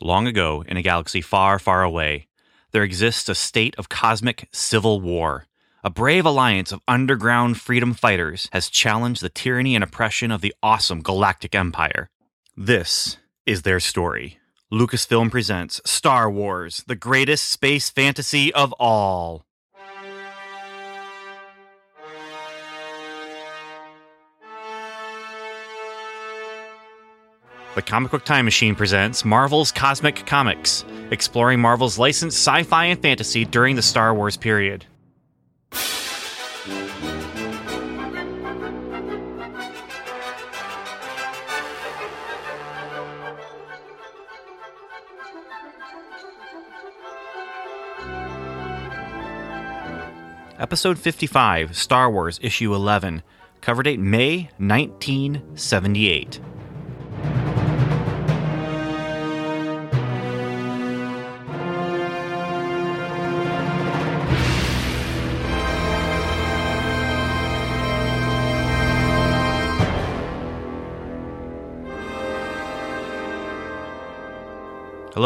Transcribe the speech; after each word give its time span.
Long 0.00 0.26
ago, 0.26 0.64
in 0.66 0.76
a 0.76 0.82
galaxy 0.82 1.20
far, 1.20 1.58
far 1.58 1.82
away, 1.82 2.26
there 2.72 2.82
exists 2.82 3.28
a 3.28 3.34
state 3.34 3.74
of 3.78 3.88
cosmic 3.88 4.48
civil 4.52 5.00
war. 5.00 5.46
A 5.84 5.90
brave 5.90 6.26
alliance 6.26 6.72
of 6.72 6.80
underground 6.88 7.60
freedom 7.60 7.94
fighters 7.94 8.48
has 8.52 8.68
challenged 8.68 9.22
the 9.22 9.28
tyranny 9.28 9.74
and 9.74 9.84
oppression 9.84 10.32
of 10.32 10.40
the 10.40 10.54
awesome 10.62 11.00
galactic 11.00 11.54
empire. 11.54 12.10
This 12.56 13.18
is 13.46 13.62
their 13.62 13.80
story. 13.80 14.38
Lucasfilm 14.72 15.30
presents 15.30 15.80
Star 15.84 16.28
Wars, 16.28 16.82
the 16.88 16.96
greatest 16.96 17.48
space 17.48 17.90
fantasy 17.90 18.52
of 18.52 18.72
all. 18.80 19.44
The 27.74 27.82
Comic 27.82 28.12
Book 28.12 28.24
Time 28.24 28.44
Machine 28.44 28.76
presents 28.76 29.24
Marvel's 29.24 29.72
Cosmic 29.72 30.24
Comics, 30.26 30.84
exploring 31.10 31.58
Marvel's 31.58 31.98
licensed 31.98 32.38
sci 32.38 32.62
fi 32.62 32.84
and 32.84 33.02
fantasy 33.02 33.44
during 33.44 33.74
the 33.74 33.82
Star 33.82 34.14
Wars 34.14 34.36
period. 34.36 34.86
Episode 50.60 50.96
55, 50.96 51.76
Star 51.76 52.08
Wars, 52.08 52.38
Issue 52.40 52.72
11, 52.72 53.24
cover 53.60 53.82
date 53.82 53.98
May 53.98 54.48
1978. 54.58 56.40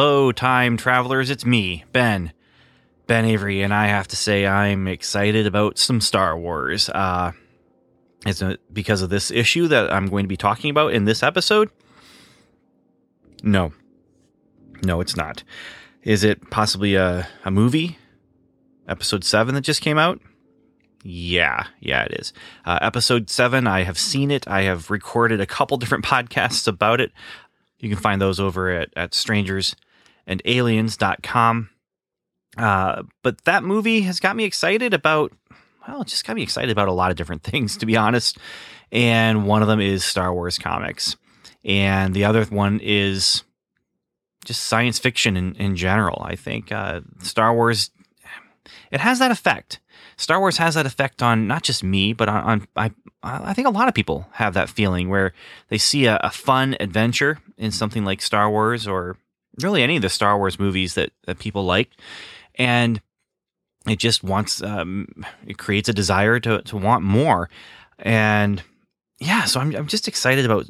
Hello, 0.01 0.31
time 0.31 0.77
travelers. 0.77 1.29
It's 1.29 1.45
me, 1.45 1.85
Ben. 1.91 2.33
Ben 3.09 3.25
Avery, 3.25 3.63
and 3.63 3.75
I 3.75 3.89
have 3.89 4.07
to 4.07 4.15
say 4.15 4.47
I'm 4.47 4.87
excited 4.87 5.45
about 5.45 5.77
some 5.77 6.01
Star 6.01 6.39
Wars. 6.39 6.89
Uh, 6.89 7.33
is 8.25 8.41
it 8.41 8.61
because 8.73 9.03
of 9.03 9.11
this 9.11 9.33
issue 9.33 9.67
that 9.67 9.93
I'm 9.93 10.07
going 10.07 10.23
to 10.23 10.29
be 10.29 10.37
talking 10.37 10.71
about 10.71 10.93
in 10.93 11.05
this 11.05 11.25
episode? 11.25 11.71
No. 13.43 13.73
No, 14.85 15.01
it's 15.01 15.17
not. 15.17 15.43
Is 16.05 16.23
it 16.23 16.49
possibly 16.49 16.95
a, 16.95 17.27
a 17.45 17.51
movie? 17.51 17.99
Episode 18.87 19.25
7 19.25 19.53
that 19.57 19.63
just 19.63 19.83
came 19.83 19.99
out? 19.99 20.21
Yeah, 21.03 21.67
yeah, 21.81 22.05
it 22.05 22.13
is. 22.21 22.33
Uh, 22.65 22.79
episode 22.81 23.31
7, 23.31 23.67
I 23.67 23.83
have 23.83 23.99
seen 23.99 24.31
it. 24.31 24.47
I 24.47 24.63
have 24.63 24.91
recorded 24.93 25.41
a 25.41 25.47
couple 25.47 25.77
different 25.77 26.05
podcasts 26.05 26.69
about 26.69 27.01
it. 27.01 27.11
You 27.81 27.89
can 27.89 27.99
find 27.99 28.21
those 28.21 28.39
over 28.39 28.71
at, 28.71 28.91
at 28.95 29.13
strangersandaliens.com. 30.29 31.71
Uh, 32.57 33.03
but 33.23 33.45
that 33.45 33.63
movie 33.63 34.03
has 34.03 34.21
got 34.21 34.37
me 34.37 34.45
excited 34.45 34.93
about, 34.95 35.33
well, 35.87 36.03
it 36.03 36.09
just 36.09 36.27
got 36.27 36.37
me 36.37 36.43
excited 36.43 36.71
about 36.71 36.89
a 36.89 36.93
lot 36.93 37.11
of 37.11 37.17
different 37.17 37.43
things, 37.43 37.77
to 37.77 37.87
be 37.87 37.97
honest. 37.97 38.39
And 38.91 39.47
one 39.47 39.63
of 39.63 39.69
them 39.69 39.81
is 39.81 40.05
Star 40.05 40.33
Wars 40.33 40.59
comics. 40.59 41.17
And 41.65 42.15
the 42.15 42.25
other 42.25 42.45
one 42.45 42.81
is 42.83 43.43
just 44.45 44.65
science 44.65 44.99
fiction 44.99 45.37
in, 45.37 45.55
in 45.57 45.77
general. 45.77 46.23
I 46.25 46.37
think 46.37 46.73
uh, 46.73 47.03
Star 47.21 47.55
Wars, 47.55 47.91
it 48.91 49.01
has 49.01 49.19
that 49.19 49.31
effect. 49.31 49.81
Star 50.17 50.41
Wars 50.41 50.57
has 50.57 50.75
that 50.75 50.87
effect 50.87 51.23
on 51.23 51.47
not 51.47 51.63
just 51.63 51.85
me, 51.85 52.13
but 52.13 52.29
on, 52.29 52.43
on 52.45 52.67
I, 52.77 52.91
I 53.23 53.53
think 53.53 53.69
a 53.69 53.73
lot 53.73 53.89
of 53.89 53.95
people 53.95 54.27
have 54.33 54.55
that 54.55 54.69
feeling 54.69 55.09
where 55.09 55.33
they 55.69 55.79
see 55.79 56.07
a, 56.07 56.19
a, 56.23 56.31
fun 56.31 56.77
adventure 56.81 57.39
in 57.57 57.71
something 57.71 58.05
like 58.05 58.23
Star 58.23 58.51
Wars 58.51 58.87
or 58.87 59.17
really 59.63 59.83
any 59.83 59.97
of 59.97 60.03
the 60.03 60.09
Star 60.09 60.39
Wars 60.39 60.59
movies 60.59 60.95
that, 60.95 61.11
that 61.27 61.39
people 61.39 61.65
like. 61.65 61.91
And 62.55 63.01
it 63.87 63.99
just 63.99 64.23
wants, 64.23 64.63
um, 64.63 65.07
it 65.47 65.59
creates 65.59 65.89
a 65.89 65.93
desire 65.93 66.41
to, 66.41 66.63
to 66.63 66.77
want 66.77 67.03
more. 67.03 67.49
And 67.99 68.63
yeah, 69.19 69.45
so 69.45 69.61
I'm, 69.61 69.75
I'm 69.75 69.87
just 69.89 70.07
excited 70.07 70.45
about 70.45 70.67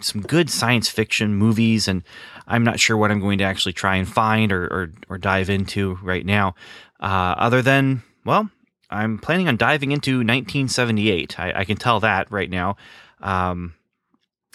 some 0.00 0.22
good 0.22 0.50
science 0.50 0.88
fiction 0.88 1.34
movies. 1.34 1.88
And 1.88 2.02
I'm 2.46 2.64
not 2.64 2.78
sure 2.78 2.96
what 2.96 3.10
I'm 3.10 3.20
going 3.20 3.38
to 3.38 3.44
actually 3.44 3.72
try 3.72 3.96
and 3.96 4.08
find 4.08 4.52
or, 4.52 4.64
or, 4.66 4.92
or 5.08 5.18
dive 5.18 5.50
into 5.50 5.98
right 6.02 6.24
now, 6.24 6.54
uh, 7.00 7.34
other 7.36 7.62
than, 7.62 8.02
well, 8.24 8.50
I'm 8.90 9.18
planning 9.18 9.48
on 9.48 9.56
diving 9.56 9.92
into 9.92 10.18
1978. 10.18 11.40
I, 11.40 11.52
I 11.56 11.64
can 11.64 11.76
tell 11.76 12.00
that 12.00 12.30
right 12.30 12.50
now. 12.50 12.76
Um, 13.20 13.74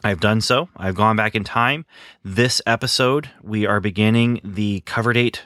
I've 0.03 0.19
done 0.19 0.41
so. 0.41 0.69
I've 0.77 0.95
gone 0.95 1.15
back 1.15 1.35
in 1.35 1.43
time. 1.43 1.85
This 2.23 2.61
episode, 2.65 3.29
we 3.41 3.65
are 3.65 3.79
beginning 3.79 4.39
the 4.43 4.81
cover 4.81 5.11
date 5.13 5.43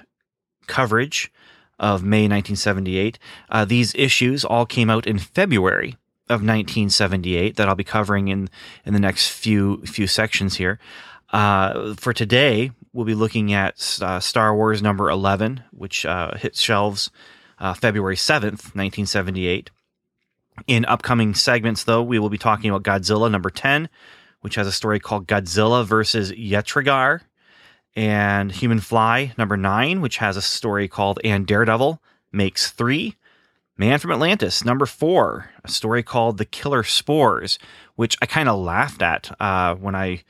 coverage 0.67 1.31
of 1.79 2.03
May 2.03 2.23
1978. 2.23 3.17
Uh, 3.49 3.65
these 3.65 3.95
issues 3.95 4.45
all 4.45 4.65
came 4.65 4.89
out 4.89 5.07
in 5.07 5.17
February 5.17 5.97
of 6.29 6.41
1978 6.41 7.55
that 7.55 7.67
I'll 7.67 7.75
be 7.75 7.83
covering 7.83 8.27
in 8.27 8.49
in 8.85 8.93
the 8.93 8.99
next 8.99 9.29
few 9.29 9.81
few 9.85 10.07
sections 10.07 10.55
here. 10.55 10.79
Uh, 11.31 11.95
for 11.95 12.13
today, 12.13 12.71
we'll 12.93 13.05
be 13.05 13.15
looking 13.15 13.53
at 13.53 13.99
uh, 14.01 14.19
Star 14.19 14.55
Wars 14.55 14.83
number 14.83 15.09
11, 15.09 15.63
which 15.71 16.05
uh, 16.05 16.35
hits 16.35 16.61
shelves 16.61 17.09
uh, 17.57 17.73
February 17.73 18.15
7th, 18.15 18.75
1978. 18.75 19.71
In 20.67 20.85
upcoming 20.85 21.33
segments, 21.33 21.83
though, 21.83 22.03
we 22.03 22.19
will 22.19 22.29
be 22.29 22.37
talking 22.37 22.69
about 22.69 22.83
Godzilla 22.83 23.31
number 23.31 23.49
10, 23.49 23.89
which 24.43 24.55
has 24.55 24.67
a 24.67 24.73
story 24.73 24.99
called 24.99 25.25
Godzilla 25.25 25.85
versus 25.85 26.33
Yetrigar, 26.33 27.21
and 27.95 28.51
Human 28.51 28.81
Fly 28.81 29.31
number 29.37 29.55
9, 29.55 30.01
which 30.01 30.17
has 30.17 30.35
a 30.35 30.41
story 30.41 30.89
called 30.89 31.19
And 31.23 31.47
Daredevil 31.47 32.01
Makes 32.31 32.71
3. 32.71 33.15
Man 33.77 33.99
from 33.99 34.11
Atlantis, 34.11 34.65
number 34.65 34.85
four, 34.85 35.49
a 35.63 35.67
story 35.67 36.03
called 36.03 36.37
The 36.37 36.45
Killer 36.45 36.83
Spores, 36.83 37.57
which 37.95 38.15
I 38.21 38.27
kind 38.27 38.49
of 38.49 38.59
laughed 38.59 39.01
at 39.01 39.31
uh, 39.39 39.75
when 39.75 39.95
I 39.95 40.23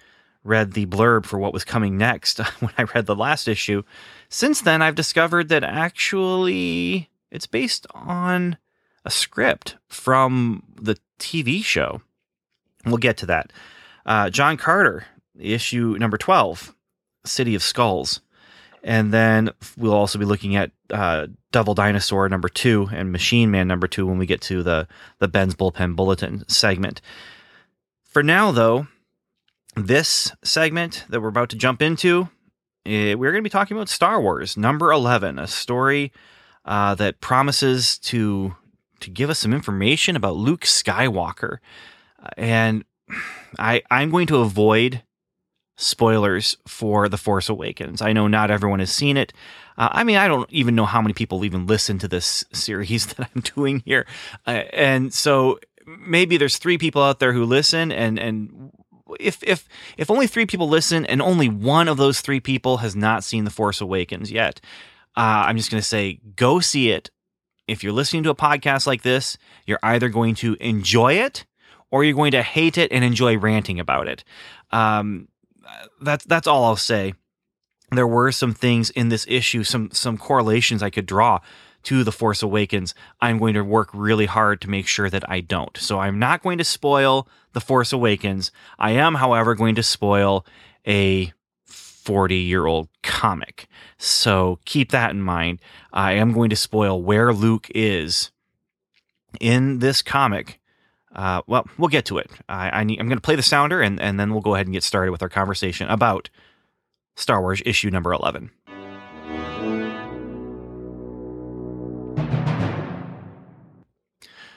read 0.44 0.74
the 0.74 0.86
blurb 0.86 1.26
for 1.26 1.40
what 1.40 1.54
was 1.54 1.66
coming 1.66 1.98
next 1.98 2.38
when 2.60 2.72
I 2.78 2.84
read 2.84 3.06
the 3.08 3.16
last 3.16 3.48
issue. 3.48 3.84
Since 4.30 4.62
then, 4.62 4.82
I've 4.82 4.96
discovered 4.96 5.50
that 5.50 5.64
actually 5.64 7.10
it's 7.32 7.48
based 7.48 7.88
on 7.94 8.58
a 9.04 9.12
script 9.12 9.78
from 9.88 10.64
the 10.80 10.98
TV 11.20 11.64
show. 11.64 12.02
We'll 12.86 12.98
get 12.98 13.18
to 13.18 13.26
that. 13.26 13.52
Uh, 14.06 14.30
John 14.30 14.58
Carter, 14.58 15.06
issue 15.40 15.98
number 16.00 16.18
12, 16.18 16.76
City 17.26 17.56
of 17.56 17.64
Skulls. 17.64 18.22
And 18.84 19.14
then 19.14 19.50
we'll 19.78 19.94
also 19.94 20.20
be 20.20 20.26
looking 20.26 20.58
at 20.58 20.72
uh, 20.90 21.28
Devil 21.52 21.74
Dinosaur 21.74 22.28
number 22.28 22.50
two 22.50 22.90
and 22.92 23.14
Machine 23.14 23.50
Man 23.50 23.68
number 23.68 23.88
two 23.88 24.06
when 24.06 24.18
we 24.18 24.26
get 24.26 24.42
to 24.42 24.62
the, 24.62 24.88
the 25.20 25.30
Ben's 25.30 25.56
Bullpen 25.56 25.96
Bulletin 25.96 26.44
segment. 26.50 27.00
For 28.04 28.22
now, 28.22 28.52
though, 28.52 28.88
this 29.76 30.34
segment 30.44 31.06
that 31.10 31.22
we're 31.22 31.30
about 31.30 31.50
to 31.52 31.56
jump 31.56 31.82
into, 31.82 32.28
eh, 32.86 33.14
we're 33.14 33.32
going 33.32 33.44
to 33.44 33.48
be 33.48 33.50
talking 33.50 33.78
about 33.78 33.88
Star 33.88 34.22
Wars 34.22 34.58
number 34.58 34.92
11, 34.92 35.40
a 35.40 35.48
story 35.48 36.12
uh, 36.66 36.96
that 36.96 37.22
promises 37.22 37.98
to 38.00 38.56
to 39.00 39.10
give 39.10 39.30
us 39.30 39.40
some 39.40 39.54
information 39.54 40.16
about 40.16 40.38
Luke 40.38 40.62
Skywalker, 40.62 41.58
uh, 42.24 42.30
and 42.38 42.86
I 43.60 43.82
I'm 43.90 44.10
going 44.10 44.28
to 44.28 44.38
avoid 44.38 45.04
spoilers 45.76 46.58
for 46.68 47.10
The 47.10 47.18
Force 47.18 47.50
Awakens. 47.50 48.02
I 48.02 48.14
know 48.14 48.28
not 48.28 48.52
everyone 48.52 48.80
has 48.80 48.92
seen 48.92 49.18
it. 49.18 49.34
Uh, 49.78 49.90
I 49.92 50.04
mean, 50.04 50.18
I 50.18 50.28
don't 50.28 50.52
even 50.52 50.76
know 50.76 50.86
how 50.86 51.02
many 51.02 51.14
people 51.14 51.44
even 51.44 51.66
listen 51.66 51.98
to 52.00 52.08
this 52.08 52.46
series 52.54 53.08
that 53.08 53.30
I'm 53.34 53.42
doing 53.42 53.82
here, 53.86 54.06
uh, 54.46 54.64
and 54.74 55.14
so 55.14 55.60
maybe 55.86 56.38
there's 56.38 56.58
three 56.58 56.78
people 56.78 57.02
out 57.02 57.20
there 57.20 57.34
who 57.34 57.46
listen, 57.46 57.92
and 57.92 58.20
and 58.20 58.72
if 59.20 59.44
if 59.44 59.68
if 59.98 60.10
only 60.10 60.28
three 60.28 60.46
people 60.46 60.70
listen, 60.70 61.06
and 61.06 61.22
only 61.22 61.50
one 61.50 61.88
of 61.88 61.98
those 61.98 62.22
three 62.22 62.40
people 62.40 62.78
has 62.78 62.96
not 62.96 63.24
seen 63.24 63.44
The 63.44 63.52
Force 63.52 63.82
Awakens 63.82 64.32
yet, 64.32 64.62
uh, 65.18 65.46
I'm 65.48 65.58
just 65.58 65.72
going 65.72 65.82
to 65.82 65.88
say 65.88 66.20
go 66.36 66.60
see 66.60 66.92
it. 66.92 67.10
If 67.66 67.82
you're 67.82 67.94
listening 67.94 68.24
to 68.24 68.30
a 68.30 68.36
podcast 68.36 68.86
like 68.86 69.04
this, 69.04 69.38
you're 69.66 69.80
either 69.82 70.10
going 70.10 70.36
to 70.36 70.56
enjoy 70.60 71.14
it 71.14 71.46
or 71.94 72.04
you're 72.04 72.16
going 72.16 72.32
to 72.32 72.42
hate 72.42 72.76
it 72.76 72.92
and 72.92 73.04
enjoy 73.04 73.38
ranting 73.38 73.80
about 73.80 74.08
it. 74.08 74.24
Um, 74.72 75.28
that's 76.02 76.26
that's 76.26 76.48
all 76.48 76.66
I'll 76.66 76.76
say. 76.76 77.14
There 77.92 78.08
were 78.08 78.32
some 78.32 78.56
things 78.56 78.90
in 78.90 79.10
this 79.10 79.28
issue, 79.30 79.64
some 79.64 79.92
some 79.92 80.18
correlations 80.18 80.82
I 80.82 80.90
could 80.90 81.06
draw 81.06 81.40
to 81.84 82.04
The 82.04 82.12
Force 82.12 82.42
Awakens. 82.42 82.96
I'm 83.22 83.38
going 83.38 83.54
to 83.54 83.64
work 83.64 83.92
really 83.94 84.26
hard 84.26 84.60
to 84.62 84.72
make 84.72 84.88
sure 84.88 85.08
that 85.08 85.30
I 85.30 85.42
don't. 85.42 85.78
So 85.78 86.00
I'm 86.00 86.18
not 86.18 86.42
going 86.42 86.58
to 86.58 86.64
spoil 86.64 87.28
The 87.52 87.62
Force 87.62 87.94
Awakens. 87.94 88.52
I 88.80 88.94
am, 88.94 89.14
however, 89.14 89.54
going 89.54 89.76
to 89.76 89.84
spoil 89.84 90.48
a 90.88 91.32
40 91.66 92.38
year 92.38 92.66
old 92.66 92.90
comic. 93.04 93.68
So 94.00 94.58
keep 94.66 94.92
that 94.92 95.12
in 95.12 95.22
mind. 95.22 95.60
I 95.92 96.14
am 96.14 96.34
going 96.34 96.50
to 96.50 96.56
spoil 96.56 97.04
where 97.04 97.32
Luke 97.32 97.68
is 97.76 98.32
in 99.40 99.78
this 99.78 100.02
comic. 100.02 100.60
Uh, 101.16 101.42
well, 101.48 101.68
we'll 101.78 101.90
get 101.90 102.06
to 102.06 102.18
it. 102.18 102.30
I, 102.50 102.70
I 102.70 102.82
am 102.82 102.88
going 102.88 103.10
to 103.10 103.22
play 103.22 103.36
the 103.36 103.44
sounder 103.44 103.82
and, 103.82 104.00
and 104.02 104.20
then 104.20 104.32
we'll 104.32 104.42
go 104.42 104.56
ahead 104.56 104.66
and 104.66 104.74
get 104.74 104.84
started 104.84 105.12
with 105.12 105.22
our 105.22 105.30
conversation 105.30 105.88
about 105.90 106.30
Star 107.16 107.42
Wars 107.42 107.62
issue 107.66 107.90
number 107.90 108.12
11. 108.14 108.50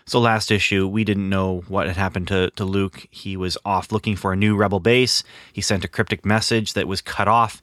So 0.09 0.21
last 0.21 0.53
issue, 0.53 0.87
we 0.87 1.03
didn't 1.03 1.29
know 1.29 1.65
what 1.67 1.89
had 1.89 1.97
happened 1.97 2.29
to, 2.29 2.51
to 2.51 2.65
Luke. 2.65 3.09
He 3.11 3.37
was 3.37 3.59
off 3.65 3.91
looking 3.91 4.15
for 4.15 4.33
a 4.33 4.37
new 4.37 4.55
rebel 4.55 4.79
base. 4.79 5.25
He 5.53 5.61
sent 5.61 5.85
a 5.85 5.89
cryptic 5.89 6.25
message 6.25 6.75
that 6.75 6.87
was 6.87 7.01
cut 7.01 7.27
off. 7.27 7.61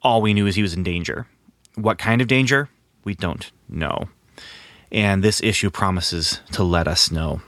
All 0.00 0.22
we 0.22 0.32
knew 0.32 0.46
is 0.46 0.54
he 0.54 0.62
was 0.62 0.72
in 0.72 0.82
danger. 0.82 1.26
What 1.74 1.98
kind 1.98 2.22
of 2.22 2.26
danger? 2.26 2.70
We 3.04 3.14
don't 3.14 3.50
know. 3.68 4.08
And 4.90 5.22
this 5.22 5.42
issue 5.42 5.70
promises 5.70 6.40
to 6.52 6.64
let 6.64 6.88
us 6.88 7.10
know. 7.10 7.42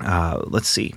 Uh, 0.00 0.42
let's 0.46 0.68
see. 0.68 0.94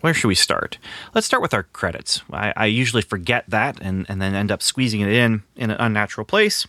Where 0.00 0.14
should 0.14 0.28
we 0.28 0.34
start? 0.34 0.78
Let's 1.14 1.26
start 1.26 1.42
with 1.42 1.54
our 1.54 1.62
credits. 1.62 2.22
I, 2.32 2.52
I 2.56 2.66
usually 2.66 3.02
forget 3.02 3.44
that 3.48 3.78
and, 3.80 4.04
and 4.08 4.20
then 4.20 4.34
end 4.34 4.50
up 4.50 4.62
squeezing 4.62 5.00
it 5.00 5.12
in 5.12 5.44
in 5.54 5.70
an 5.70 5.76
unnatural 5.78 6.24
place. 6.24 6.66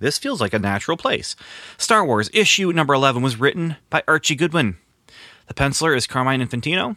This 0.00 0.18
feels 0.18 0.40
like 0.40 0.52
a 0.52 0.58
natural 0.58 0.96
place. 0.96 1.34
Star 1.76 2.04
Wars 2.04 2.30
issue 2.32 2.70
number 2.72 2.94
11 2.94 3.22
was 3.22 3.40
written 3.40 3.76
by 3.90 4.02
Archie 4.06 4.36
Goodwin. 4.36 4.76
The 5.48 5.54
penciler 5.54 5.96
is 5.96 6.06
Carmine 6.06 6.46
Infantino. 6.46 6.96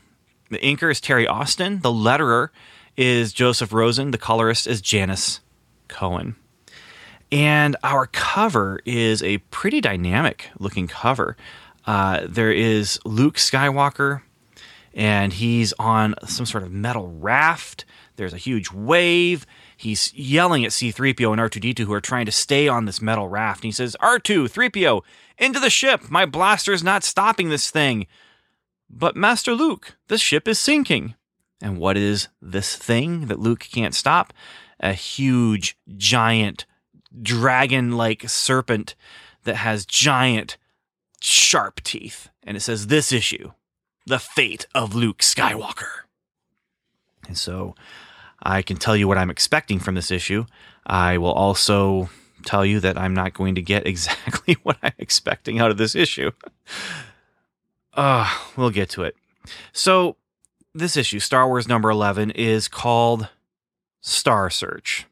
The 0.50 0.59
inker 0.59 0.91
is 0.91 1.00
Terry 1.00 1.25
Austin. 1.25 1.79
The 1.79 1.89
letterer 1.89 2.50
is 2.97 3.31
Joseph 3.33 3.71
Rosen. 3.73 4.12
The 4.12 4.18
colorist 4.18 4.68
is 4.68 4.81
Janice 4.81 5.39
Cohen. 5.88 6.35
And 7.31 7.77
our 7.83 8.07
cover 8.07 8.81
is 8.85 9.23
a 9.23 9.38
pretty 9.50 9.79
dynamic 9.79 10.50
looking 10.59 10.88
cover. 10.88 11.38
Uh, 11.86 12.25
there 12.28 12.51
is 12.51 13.00
Luke 13.06 13.36
Skywalker, 13.36 14.22
and 14.94 15.33
he's 15.33 15.74
on 15.80 16.16
some 16.25 16.45
sort 16.45 16.63
of 16.63 16.72
metal 16.72 17.07
raft. 17.07 17.86
There's 18.16 18.33
a 18.33 18.38
huge 18.38 18.72
wave. 18.72 19.45
He's 19.75 20.13
yelling 20.13 20.63
at 20.63 20.72
C3PO 20.72 21.31
and 21.31 21.42
R2D2 21.42 21.80
who 21.80 21.94
are 21.94 22.01
trying 22.01 22.25
to 22.28 22.31
stay 22.31 22.68
on 22.68 22.86
this 22.86 23.01
metal 23.01 23.28
raft. 23.28 23.60
And 23.60 23.69
he 23.69 23.72
says, 23.72 23.95
R2, 24.01 24.51
3PO, 24.51 25.01
into 25.38 25.60
the 25.60 25.69
ship. 25.69 26.10
My 26.10 26.25
blaster's 26.25 26.83
not 26.83 27.04
stopping 27.04 27.50
this 27.50 27.72
thing. 27.72 28.06
But 28.89 29.16
Master 29.16 29.56
Luke, 29.56 29.95
the 30.07 30.18
ship 30.18 30.48
is 30.48 30.60
sinking. 30.60 31.16
And 31.62 31.78
what 31.78 31.98
is 31.98 32.28
this 32.42 32.75
thing 32.75 33.28
that 33.28 33.39
Luke 33.39 33.68
can't 33.72 33.95
stop? 33.95 34.33
A 34.80 34.94
huge, 34.94 35.78
giant, 35.98 36.66
dragon 37.22 37.92
like 37.94 38.30
serpent 38.30 38.95
that 39.44 39.56
has 39.56 39.86
giant, 39.86 40.57
sharp 41.21 41.81
teeth. 41.81 42.29
And 42.44 42.57
it 42.57 42.62
says, 42.62 42.88
This 42.88 43.12
issue, 43.12 43.51
the 44.06 44.19
fate 44.19 44.68
of 44.75 44.95
Luke 44.95 45.19
Skywalker. 45.19 46.06
And 47.27 47.38
so 47.38 47.75
I 48.41 48.62
can 48.62 48.77
tell 48.77 48.95
you 48.95 49.07
what 49.07 49.18
I'm 49.18 49.29
expecting 49.29 49.79
from 49.79 49.95
this 49.95 50.12
issue. 50.12 50.45
I 50.85 51.18
will 51.18 51.31
also 51.31 52.09
tell 52.45 52.65
you 52.65 52.79
that 52.79 52.97
I'm 52.97 53.13
not 53.13 53.33
going 53.33 53.56
to 53.56 53.62
get 53.62 53.85
exactly 53.88 54.57
what 54.63 54.77
I'm 54.81 54.94
expecting 54.97 55.59
out 55.59 55.71
of 55.71 55.77
this 55.77 55.95
issue. 55.95 56.31
Uh, 57.94 58.33
we'll 58.57 58.71
get 58.71 58.89
to 58.91 59.03
it. 59.03 59.15
So, 59.73 60.18
this 60.73 60.95
issue, 60.95 61.19
Star 61.19 61.47
Wars 61.47 61.68
number 61.68 61.89
11, 61.89 62.31
is 62.31 62.69
called 62.69 63.27
Star 64.00 64.50
Search. 64.50 65.06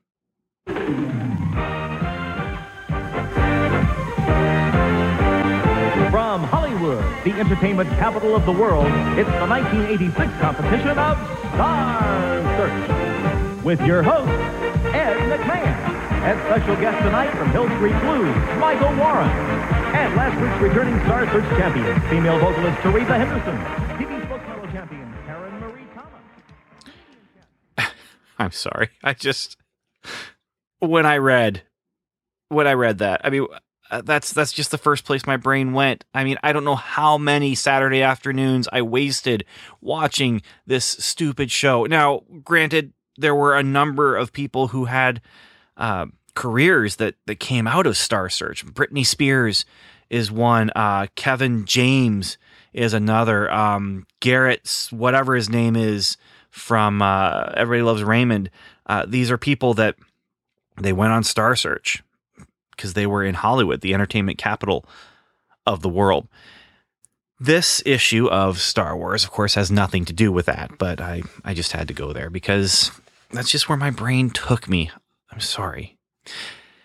The 7.24 7.32
entertainment 7.34 7.90
capital 7.92 8.36
of 8.36 8.46
the 8.46 8.52
world, 8.52 8.86
it's 9.18 9.30
the 9.30 9.48
1986 9.48 10.32
competition 10.40 10.98
of 10.98 11.18
Star 11.54 12.42
Search. 12.58 13.64
With 13.64 13.82
your 13.82 14.02
host, 14.04 14.30
Ed 14.96 15.18
McMahon. 15.30 15.76
And 16.24 16.40
special 16.42 16.76
guest 16.76 17.02
tonight 17.04 17.32
from 17.32 17.50
Hill 17.52 17.68
Street 17.78 17.98
Blues, 18.02 18.36
Michael 18.60 18.96
Warren. 18.98 19.30
And 19.96 20.16
last 20.16 20.40
week's 20.42 20.62
returning 20.62 21.00
Star 21.06 21.26
Search 21.32 21.46
champion, 21.58 22.00
female 22.10 22.40
vocalist 22.40 22.80
Teresa 22.82 23.18
Henderson. 23.18 23.58
TV 23.98 24.22
spokesmodel 24.28 24.72
champion, 24.72 25.14
Karen 25.26 25.60
Marie 25.60 25.88
Thomas. 25.94 27.94
I'm 28.38 28.52
sorry. 28.52 28.90
I 29.04 29.14
just 29.14 29.58
when 30.80 31.06
I 31.06 31.18
read 31.18 31.64
when 32.48 32.68
I 32.68 32.74
read 32.74 32.98
that, 33.00 33.22
I 33.24 33.30
mean 33.30 33.46
uh, 33.92 34.02
that's 34.02 34.34
that's 34.34 34.54
just 34.54 34.72
the 34.72 34.78
first 34.78 35.06
place 35.06 35.26
my 35.26 35.38
brain 35.38 35.74
went. 35.74 36.06
I 36.14 36.24
mean, 36.24 36.38
I 36.44 36.54
don't 36.54 36.64
know 36.64 36.76
how 36.76 37.18
many 37.18 37.56
Saturday 37.56 38.02
afternoons 38.02 38.68
I 38.72 38.82
wasted 38.82 39.46
watching 39.82 40.42
this 40.68 40.86
stupid 40.86 41.52
show. 41.52 41.86
Now, 41.86 42.24
granted, 42.44 42.94
there 43.18 43.36
were 43.36 43.56
a 43.56 43.64
number 43.64 44.16
of 44.16 44.32
people 44.32 44.68
who 44.70 44.86
had 44.86 45.22
uh, 45.78 46.08
careers 46.36 46.98
that 46.98 47.16
that 47.26 47.40
came 47.40 47.68
out 47.68 47.88
of 47.88 47.98
Star 47.98 48.30
Search. 48.30 48.66
Britney 48.66 49.06
Spears 49.06 49.66
is 50.10 50.32
one. 50.32 50.72
Uh, 50.76 51.08
Kevin 51.16 51.66
James 51.66 52.38
is 52.74 52.94
another. 52.94 53.52
Um, 53.52 54.06
Garrett's 54.20 54.92
whatever 54.92 55.36
his 55.36 55.50
name 55.50 55.76
is 55.76 56.18
from 56.52 57.02
uh, 57.02 57.52
Everybody 57.56 57.84
Loves 57.84 58.04
Raymond. 58.04 58.50
Uh, 58.86 59.06
these 59.08 59.32
are 59.32 59.38
people 59.38 59.74
that 59.76 59.96
they 60.80 60.94
went 60.94 61.12
on 61.12 61.24
Star 61.24 61.56
Search 61.56 62.04
because 62.80 62.94
they 62.94 63.06
were 63.06 63.26
in 63.26 63.36
Hollywood, 63.36 63.82
the 63.82 63.94
entertainment 63.94 64.38
capital 64.38 64.86
of 65.66 65.82
the 65.82 65.90
world. 65.90 66.30
This 67.38 67.84
issue 67.86 68.28
of 68.30 68.62
Star 68.62 68.96
Wars, 68.96 69.26
of 69.26 69.32
course, 69.32 69.56
has 69.56 69.70
nothing 69.70 70.06
to 70.06 70.14
do 70.14 70.32
with 70.32 70.46
that, 70.46 70.78
but 70.78 71.02
I, 71.02 71.24
I 71.44 71.54
just 71.54 71.74
had 71.74 71.90
to 71.90 71.94
go 71.94 72.14
there 72.14 72.30
because 72.30 72.92
that's 73.32 73.52
just 73.52 73.68
where 73.68 73.78
my 73.78 73.90
brain 73.90 74.30
took 74.30 74.70
me. 74.70 74.92
I'm 75.30 75.42
sorry. 75.42 75.98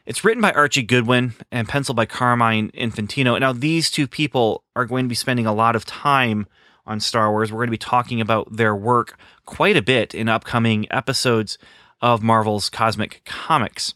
It's 0.04 0.24
written 0.24 0.40
by 0.42 0.50
Archie 0.50 0.82
Goodwin 0.82 1.34
and 1.52 1.68
penciled 1.68 1.96
by 1.96 2.06
Carmine 2.06 2.72
Infantino. 2.72 3.38
Now, 3.38 3.52
these 3.52 3.88
two 3.88 4.08
people 4.08 4.64
are 4.74 4.86
going 4.86 5.04
to 5.04 5.08
be 5.08 5.14
spending 5.14 5.46
a 5.46 5.54
lot 5.54 5.76
of 5.76 5.84
time 5.84 6.48
on 6.86 6.98
Star 6.98 7.30
Wars. 7.30 7.52
We're 7.52 7.58
going 7.58 7.68
to 7.68 7.70
be 7.70 7.78
talking 7.78 8.20
about 8.20 8.56
their 8.56 8.74
work 8.74 9.16
quite 9.46 9.76
a 9.76 9.82
bit 9.82 10.12
in 10.12 10.28
upcoming 10.28 10.86
episodes 10.90 11.56
of 12.00 12.20
Marvel's 12.20 12.68
Cosmic 12.68 13.22
Comics. 13.24 13.94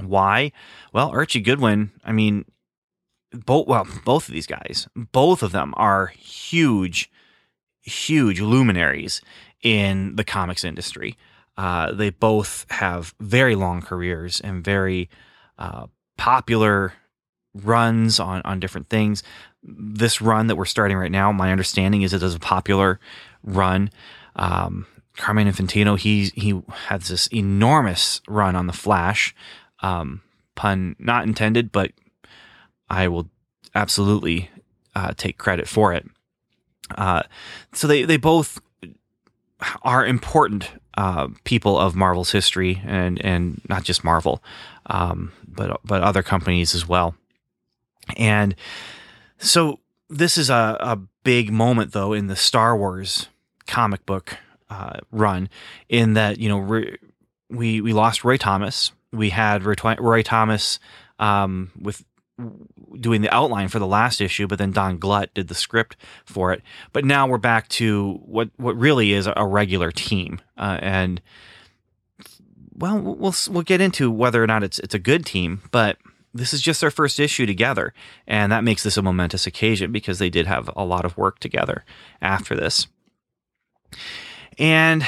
Why? 0.00 0.52
Well, 0.92 1.10
Archie 1.10 1.40
Goodwin, 1.40 1.92
I 2.04 2.12
mean, 2.12 2.44
both 3.32 3.66
well, 3.66 3.86
both 4.04 4.28
of 4.28 4.34
these 4.34 4.46
guys, 4.46 4.88
both 4.94 5.42
of 5.42 5.52
them 5.52 5.74
are 5.76 6.06
huge, 6.06 7.10
huge 7.82 8.40
luminaries 8.40 9.20
in 9.62 10.16
the 10.16 10.24
comics 10.24 10.64
industry. 10.64 11.16
Uh, 11.56 11.92
they 11.92 12.10
both 12.10 12.66
have 12.70 13.14
very 13.20 13.54
long 13.54 13.80
careers 13.80 14.40
and 14.40 14.62
very 14.62 15.08
uh, 15.58 15.86
popular 16.18 16.92
runs 17.54 18.20
on 18.20 18.42
on 18.44 18.60
different 18.60 18.88
things. 18.88 19.22
This 19.62 20.20
run 20.20 20.46
that 20.46 20.56
we're 20.56 20.66
starting 20.66 20.96
right 20.96 21.10
now, 21.10 21.32
my 21.32 21.50
understanding 21.50 22.02
is 22.02 22.12
it 22.12 22.22
is 22.22 22.34
a 22.34 22.40
popular 22.40 23.00
run. 23.42 23.90
Um, 24.36 24.86
Carmine 25.16 25.50
Infantino, 25.50 25.98
he 25.98 26.30
he 26.34 26.62
has 26.88 27.08
this 27.08 27.26
enormous 27.28 28.20
run 28.28 28.54
on 28.54 28.66
the 28.66 28.72
Flash, 28.72 29.34
um, 29.80 30.22
pun 30.54 30.96
not 30.98 31.24
intended, 31.24 31.72
but 31.72 31.92
I 32.88 33.08
will 33.08 33.28
absolutely 33.74 34.50
uh, 34.94 35.12
take 35.16 35.38
credit 35.38 35.68
for 35.68 35.92
it. 35.92 36.06
Uh, 36.94 37.22
so 37.72 37.86
they 37.86 38.04
they 38.04 38.16
both 38.16 38.60
are 39.82 40.04
important 40.06 40.70
uh, 40.96 41.28
people 41.44 41.78
of 41.78 41.94
Marvel's 41.94 42.32
history, 42.32 42.82
and 42.84 43.22
and 43.24 43.60
not 43.68 43.84
just 43.84 44.04
Marvel, 44.04 44.42
um, 44.86 45.32
but 45.46 45.80
but 45.84 46.02
other 46.02 46.22
companies 46.22 46.74
as 46.74 46.88
well. 46.88 47.14
And 48.16 48.54
so 49.38 49.80
this 50.08 50.38
is 50.38 50.48
a, 50.50 50.76
a 50.80 50.96
big 51.24 51.52
moment, 51.52 51.92
though, 51.92 52.12
in 52.12 52.28
the 52.28 52.36
Star 52.36 52.76
Wars 52.76 53.28
comic 53.66 54.06
book 54.06 54.38
uh, 54.70 55.00
run, 55.10 55.48
in 55.88 56.14
that 56.14 56.38
you 56.38 56.48
know 56.48 56.58
we 57.48 57.80
we 57.80 57.92
lost 57.92 58.24
Roy 58.24 58.36
Thomas, 58.36 58.92
we 59.16 59.30
had 59.30 59.64
Roy 59.64 60.22
Thomas 60.22 60.78
um, 61.18 61.70
with 61.80 62.04
doing 63.00 63.22
the 63.22 63.34
outline 63.34 63.68
for 63.68 63.78
the 63.78 63.86
last 63.86 64.20
issue, 64.20 64.46
but 64.46 64.58
then 64.58 64.70
Don 64.70 64.98
Glut 64.98 65.32
did 65.34 65.48
the 65.48 65.54
script 65.54 65.96
for 66.24 66.52
it. 66.52 66.62
But 66.92 67.04
now 67.04 67.26
we're 67.26 67.38
back 67.38 67.68
to 67.68 68.20
what 68.24 68.50
what 68.56 68.76
really 68.76 69.12
is 69.12 69.28
a 69.34 69.46
regular 69.46 69.90
team, 69.90 70.40
uh, 70.56 70.78
and 70.80 71.20
well, 72.74 72.98
we'll 72.98 73.34
we'll 73.48 73.62
get 73.62 73.80
into 73.80 74.10
whether 74.10 74.42
or 74.42 74.46
not 74.46 74.62
it's 74.62 74.78
it's 74.80 74.94
a 74.94 74.98
good 74.98 75.24
team, 75.24 75.62
but 75.70 75.96
this 76.34 76.52
is 76.52 76.60
just 76.60 76.80
their 76.82 76.90
first 76.90 77.18
issue 77.18 77.46
together, 77.46 77.94
and 78.26 78.52
that 78.52 78.64
makes 78.64 78.82
this 78.82 78.98
a 78.98 79.02
momentous 79.02 79.46
occasion 79.46 79.90
because 79.92 80.18
they 80.18 80.30
did 80.30 80.46
have 80.46 80.70
a 80.76 80.84
lot 80.84 81.04
of 81.04 81.16
work 81.16 81.38
together 81.38 81.84
after 82.20 82.54
this. 82.54 82.86
And 84.58 85.04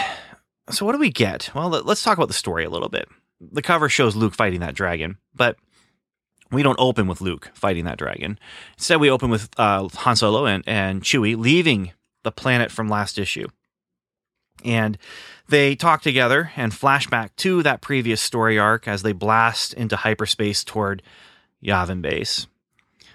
so 0.70 0.86
what 0.86 0.92
do 0.92 0.98
we 0.98 1.10
get? 1.10 1.50
Well, 1.54 1.68
let- 1.68 1.86
let's 1.86 2.02
talk 2.02 2.16
about 2.16 2.28
the 2.28 2.34
story 2.34 2.64
a 2.64 2.70
little 2.70 2.88
bit. 2.88 3.08
The 3.40 3.62
cover 3.62 3.88
shows 3.88 4.16
Luke 4.16 4.34
fighting 4.34 4.60
that 4.60 4.74
dragon, 4.74 5.16
but 5.34 5.56
we 6.50 6.62
don't 6.62 6.78
open 6.78 7.06
with 7.06 7.20
Luke 7.20 7.50
fighting 7.54 7.84
that 7.84 7.98
dragon. 7.98 8.38
Instead, 8.76 9.00
we 9.00 9.10
open 9.10 9.30
with 9.30 9.48
uh, 9.58 9.88
Han 9.88 10.16
Solo 10.16 10.46
and, 10.46 10.64
and 10.66 11.02
Chewie 11.02 11.36
leaving 11.36 11.92
the 12.24 12.32
planet 12.32 12.70
from 12.70 12.88
last 12.88 13.18
issue. 13.18 13.46
And 14.64 14.98
they 15.48 15.76
talk 15.76 16.02
together 16.02 16.50
and 16.56 16.72
flashback 16.72 17.30
to 17.36 17.62
that 17.62 17.80
previous 17.80 18.20
story 18.20 18.58
arc 18.58 18.88
as 18.88 19.02
they 19.02 19.12
blast 19.12 19.72
into 19.74 19.96
hyperspace 19.96 20.64
toward 20.64 21.02
Yavin 21.62 22.02
Base. 22.02 22.46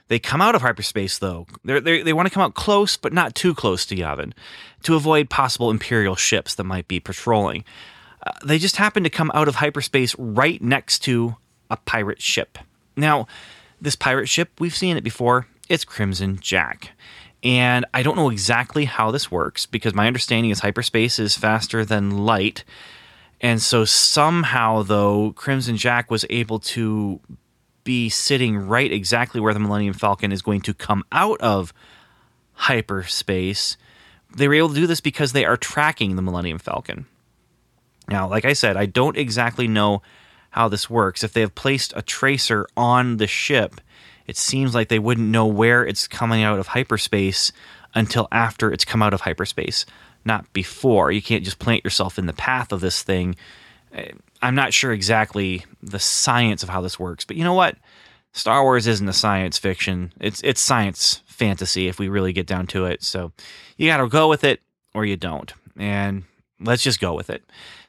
They 0.08 0.20
come 0.20 0.42
out 0.42 0.56
of 0.56 0.62
hyperspace, 0.62 1.18
though. 1.18 1.48
They're, 1.64 1.82
they 1.82 2.02
they 2.02 2.14
want 2.14 2.28
to 2.28 2.34
come 2.34 2.44
out 2.44 2.56
close, 2.56 2.98
but 2.98 3.14
not 3.14 3.36
too 3.36 3.54
close 3.54 3.86
to 3.88 3.96
Yavin 3.96 4.34
to 4.84 4.96
avoid 4.96 5.30
possible 5.30 5.72
Imperial 5.72 6.16
ships 6.16 6.56
that 6.56 6.66
might 6.66 6.88
be 6.88 7.00
patrolling. 7.00 7.64
Uh, 8.26 8.32
they 8.46 8.58
just 8.58 8.78
happen 8.78 9.04
to 9.04 9.10
come 9.10 9.32
out 9.34 9.48
of 9.48 9.56
hyperspace 9.56 10.16
right 10.18 10.62
next 10.62 11.00
to 11.00 11.36
a 11.70 11.78
pirate 11.78 12.22
ship. 12.22 12.58
Now, 12.96 13.28
this 13.82 13.96
pirate 13.96 14.28
ship, 14.28 14.52
we've 14.60 14.76
seen 14.76 14.98
it 14.98 15.04
before. 15.04 15.48
It's 15.68 15.84
Crimson 15.84 16.40
Jack. 16.40 16.92
And 17.44 17.86
I 17.94 18.04
don't 18.04 18.16
know 18.16 18.30
exactly 18.30 18.86
how 18.86 19.12
this 19.12 19.30
works 19.30 19.66
because 19.66 19.94
my 19.94 20.08
understanding 20.08 20.52
is 20.52 20.62
hyperspace 20.62 21.20
is 21.20 21.36
faster 21.38 21.84
than 21.84 22.26
light. 22.26 22.64
And 23.42 23.62
so 23.62 23.84
somehow, 23.84 24.84
though, 24.84 25.34
Crimson 25.34 25.76
Jack 25.76 26.10
was 26.10 26.26
able 26.30 26.60
to 26.60 27.20
be 27.84 28.08
sitting 28.08 28.58
right 28.58 28.90
exactly 28.90 29.42
where 29.42 29.54
the 29.54 29.60
Millennium 29.60 29.94
Falcon 29.94 30.32
is 30.32 30.42
going 30.42 30.62
to 30.62 30.74
come 30.74 31.04
out 31.12 31.42
of 31.42 31.74
hyperspace. 32.54 33.76
They 34.34 34.48
were 34.48 34.54
able 34.54 34.70
to 34.70 34.76
do 34.76 34.88
this 34.88 35.02
because 35.02 35.34
they 35.34 35.44
are 35.44 35.58
tracking 35.58 36.16
the 36.16 36.22
Millennium 36.22 36.60
Falcon. 36.60 37.06
Now, 38.10 38.28
like 38.28 38.46
I 38.46 38.54
said, 38.54 38.78
I 38.78 38.86
don't 38.86 39.18
exactly 39.18 39.68
know 39.68 40.02
how 40.52 40.68
this 40.68 40.90
works. 40.90 41.24
If 41.24 41.34
they 41.34 41.42
have 41.42 41.56
placed 41.56 41.94
a 41.96 42.02
tracer 42.02 42.68
on 42.78 43.18
the 43.18 43.28
ship, 43.28 43.82
it 44.28 44.38
seems 44.38 44.76
like 44.76 44.90
they 44.90 45.00
wouldn't 45.00 45.28
know 45.28 45.48
where 45.48 45.86
it's 45.86 46.08
coming 46.08 46.44
out 46.44 46.60
of 46.60 46.68
hyperspace 46.68 47.52
until 47.96 48.28
after 48.32 48.72
it's 48.72 48.86
come 48.86 49.02
out 49.02 49.14
of 49.14 49.22
hyperspace, 49.22 49.86
not 50.26 50.52
before. 50.54 51.12
You 51.12 51.22
can't 51.22 51.44
just 51.44 51.60
plant 51.60 51.84
yourself 51.84 52.18
in 52.18 52.26
the 52.26 52.34
path 52.34 52.72
of 52.72 52.82
this 52.82 53.04
thing. 53.04 53.36
Eh, 53.94 54.12
I'm 54.42 54.56
not 54.56 54.74
sure 54.74 54.92
exactly 54.92 55.66
the 55.82 56.00
science 56.00 56.64
of 56.64 56.70
how 56.70 56.82
this 56.82 57.00
works, 57.00 57.26
but 57.26 57.38
you 57.38 57.44
know 57.44 57.54
what? 57.54 57.78
Star 58.34 58.64
Wars 58.64 58.88
isn't 58.88 59.08
a 59.08 59.14
science 59.14 59.58
fiction. 59.58 60.12
It's 60.20 60.42
it's 60.44 60.60
science 60.60 61.22
fantasy 61.28 61.88
if 61.88 62.00
we 62.00 62.10
really 62.10 62.34
get 62.34 62.48
down 62.48 62.68
to 62.68 62.86
it. 62.86 63.04
So 63.04 63.32
you 63.78 63.88
got 63.88 63.98
to 63.98 64.08
go 64.08 64.28
with 64.28 64.44
it 64.44 64.60
or 64.94 65.06
you 65.06 65.16
don't. 65.16 65.54
And 65.78 66.24
let's 66.60 66.84
just 66.84 67.00
go 67.00 67.14
with 67.14 67.30
it. 67.30 67.44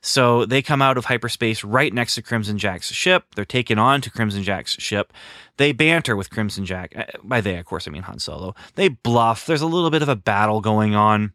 So 0.06 0.44
they 0.44 0.60
come 0.60 0.82
out 0.82 0.98
of 0.98 1.06
hyperspace 1.06 1.64
right 1.64 1.90
next 1.90 2.16
to 2.16 2.22
Crimson 2.22 2.58
Jack's 2.58 2.92
ship. 2.92 3.24
They're 3.34 3.46
taken 3.46 3.78
on 3.78 4.02
to 4.02 4.10
Crimson 4.10 4.42
Jack's 4.42 4.72
ship. 4.72 5.14
They 5.56 5.72
banter 5.72 6.14
with 6.14 6.28
Crimson 6.28 6.66
Jack. 6.66 6.92
Uh, 6.94 7.04
By 7.22 7.40
they, 7.40 7.56
of 7.56 7.64
course, 7.64 7.88
I 7.88 7.90
mean 7.90 8.02
Han 8.02 8.18
Solo. 8.18 8.54
They 8.74 8.88
bluff. 8.88 9.46
There's 9.46 9.62
a 9.62 9.66
little 9.66 9.88
bit 9.88 10.02
of 10.02 10.10
a 10.10 10.16
battle 10.16 10.60
going 10.60 10.94
on. 10.94 11.32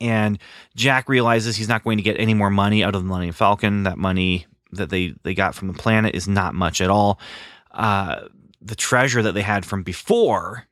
And 0.00 0.38
Jack 0.76 1.08
realizes 1.08 1.56
he's 1.56 1.68
not 1.68 1.82
going 1.82 1.96
to 1.96 2.04
get 2.04 2.20
any 2.20 2.32
more 2.32 2.48
money 2.48 2.84
out 2.84 2.94
of 2.94 3.02
the 3.02 3.08
Millennium 3.08 3.34
Falcon. 3.34 3.82
That 3.82 3.98
money 3.98 4.46
that 4.70 4.90
they, 4.90 5.16
they 5.24 5.34
got 5.34 5.56
from 5.56 5.66
the 5.66 5.74
planet 5.74 6.14
is 6.14 6.28
not 6.28 6.54
much 6.54 6.80
at 6.80 6.90
all. 6.90 7.18
Uh, 7.72 8.28
the 8.62 8.76
treasure 8.76 9.22
that 9.22 9.32
they 9.32 9.42
had 9.42 9.66
from 9.66 9.82
before, 9.82 10.68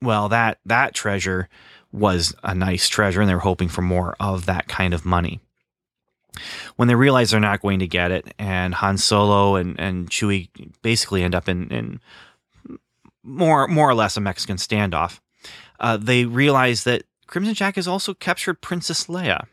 well, 0.00 0.30
that 0.30 0.58
that 0.64 0.94
treasure 0.94 1.50
was 1.92 2.34
a 2.42 2.54
nice 2.54 2.88
treasure, 2.88 3.20
and 3.20 3.28
they 3.28 3.34
were 3.34 3.40
hoping 3.40 3.68
for 3.68 3.82
more 3.82 4.16
of 4.18 4.46
that 4.46 4.68
kind 4.68 4.94
of 4.94 5.04
money. 5.04 5.38
When 6.76 6.88
they 6.88 6.94
realize 6.94 7.30
they're 7.30 7.40
not 7.40 7.62
going 7.62 7.80
to 7.80 7.86
get 7.86 8.10
it, 8.10 8.32
and 8.38 8.74
Han 8.74 8.98
Solo 8.98 9.56
and, 9.56 9.78
and 9.78 10.10
Chewie 10.10 10.48
basically 10.82 11.22
end 11.22 11.34
up 11.34 11.48
in, 11.48 11.68
in 11.70 12.00
more 13.22 13.68
more 13.68 13.88
or 13.88 13.94
less 13.94 14.16
a 14.16 14.20
Mexican 14.20 14.56
standoff, 14.56 15.20
uh, 15.78 15.96
they 15.96 16.24
realize 16.24 16.84
that 16.84 17.02
Crimson 17.26 17.54
Jack 17.54 17.76
has 17.76 17.88
also 17.88 18.14
captured 18.14 18.60
Princess 18.60 19.06
Leia. 19.06 19.46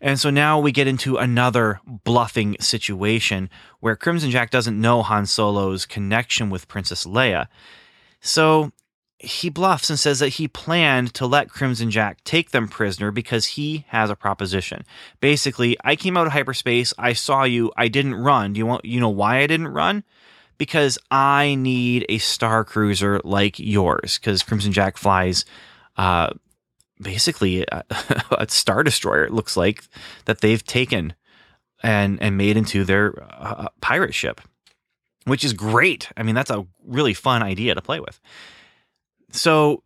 And 0.00 0.18
so 0.20 0.30
now 0.30 0.60
we 0.60 0.70
get 0.70 0.86
into 0.86 1.16
another 1.16 1.80
bluffing 1.84 2.56
situation 2.60 3.50
where 3.80 3.96
Crimson 3.96 4.30
Jack 4.30 4.50
doesn't 4.50 4.80
know 4.80 5.02
Han 5.02 5.26
Solo's 5.26 5.86
connection 5.86 6.50
with 6.50 6.68
Princess 6.68 7.04
Leia. 7.04 7.48
So 8.20 8.72
he 9.20 9.48
bluffs 9.48 9.90
and 9.90 9.98
says 9.98 10.20
that 10.20 10.28
he 10.30 10.46
planned 10.46 11.12
to 11.14 11.26
let 11.26 11.50
Crimson 11.50 11.90
Jack 11.90 12.22
take 12.24 12.50
them 12.50 12.68
prisoner 12.68 13.10
because 13.10 13.46
he 13.46 13.84
has 13.88 14.10
a 14.10 14.16
proposition. 14.16 14.84
Basically, 15.20 15.76
I 15.82 15.96
came 15.96 16.16
out 16.16 16.26
of 16.26 16.32
hyperspace, 16.32 16.94
I 16.98 17.14
saw 17.14 17.42
you, 17.42 17.72
I 17.76 17.88
didn't 17.88 18.14
run. 18.14 18.52
Do 18.52 18.58
you 18.58 18.66
want 18.66 18.84
you 18.84 19.00
know 19.00 19.08
why 19.08 19.38
I 19.38 19.46
didn't 19.46 19.68
run? 19.68 20.04
Because 20.56 20.98
I 21.10 21.56
need 21.56 22.06
a 22.08 22.18
star 22.18 22.64
cruiser 22.64 23.20
like 23.24 23.58
yours 23.58 24.18
because 24.18 24.42
Crimson 24.42 24.72
Jack 24.72 24.96
flies 24.96 25.44
uh, 25.96 26.30
basically 27.00 27.64
a, 27.70 27.84
a, 28.30 28.48
star 28.48 28.82
destroyer 28.82 29.24
it 29.24 29.32
looks 29.32 29.56
like 29.56 29.84
that 30.24 30.40
they've 30.40 30.64
taken 30.64 31.14
and 31.82 32.20
and 32.20 32.36
made 32.36 32.56
into 32.56 32.84
their 32.84 33.14
uh, 33.30 33.68
pirate 33.80 34.14
ship 34.14 34.40
which 35.24 35.44
is 35.44 35.52
great 35.52 36.08
i 36.16 36.22
mean 36.22 36.34
that's 36.34 36.50
a 36.50 36.66
really 36.84 37.14
fun 37.14 37.42
idea 37.42 37.74
to 37.74 37.82
play 37.82 38.00
with 38.00 38.20
so 39.30 39.82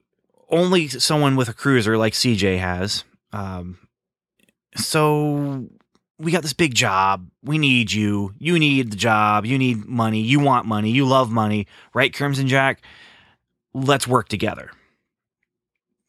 only 0.49 0.89
someone 0.89 1.37
with 1.37 1.49
a 1.49 1.55
cruiser 1.55 1.97
like 1.97 2.13
cj 2.13 2.59
has. 2.59 3.05
Um, 3.33 3.79
so 4.77 5.69
we 6.19 6.33
got 6.33 6.43
this 6.43 6.53
big 6.53 6.75
job. 6.75 7.29
We 7.43 7.59
need 7.59 7.93
you. 7.93 8.35
You 8.39 8.59
need 8.59 8.93
the 8.93 8.97
job. 8.97 9.47
You 9.47 9.59
need 9.59 9.85
money. 9.87 10.21
You 10.21 10.41
want 10.41 10.67
money. 10.67 10.91
You 10.91 11.07
love 11.07 11.31
money. 11.31 11.67
Right 11.95 12.15
crimson 12.15 12.49
jack? 12.49 12.83
Let's 13.75 14.07
work 14.07 14.29
together. 14.29 14.71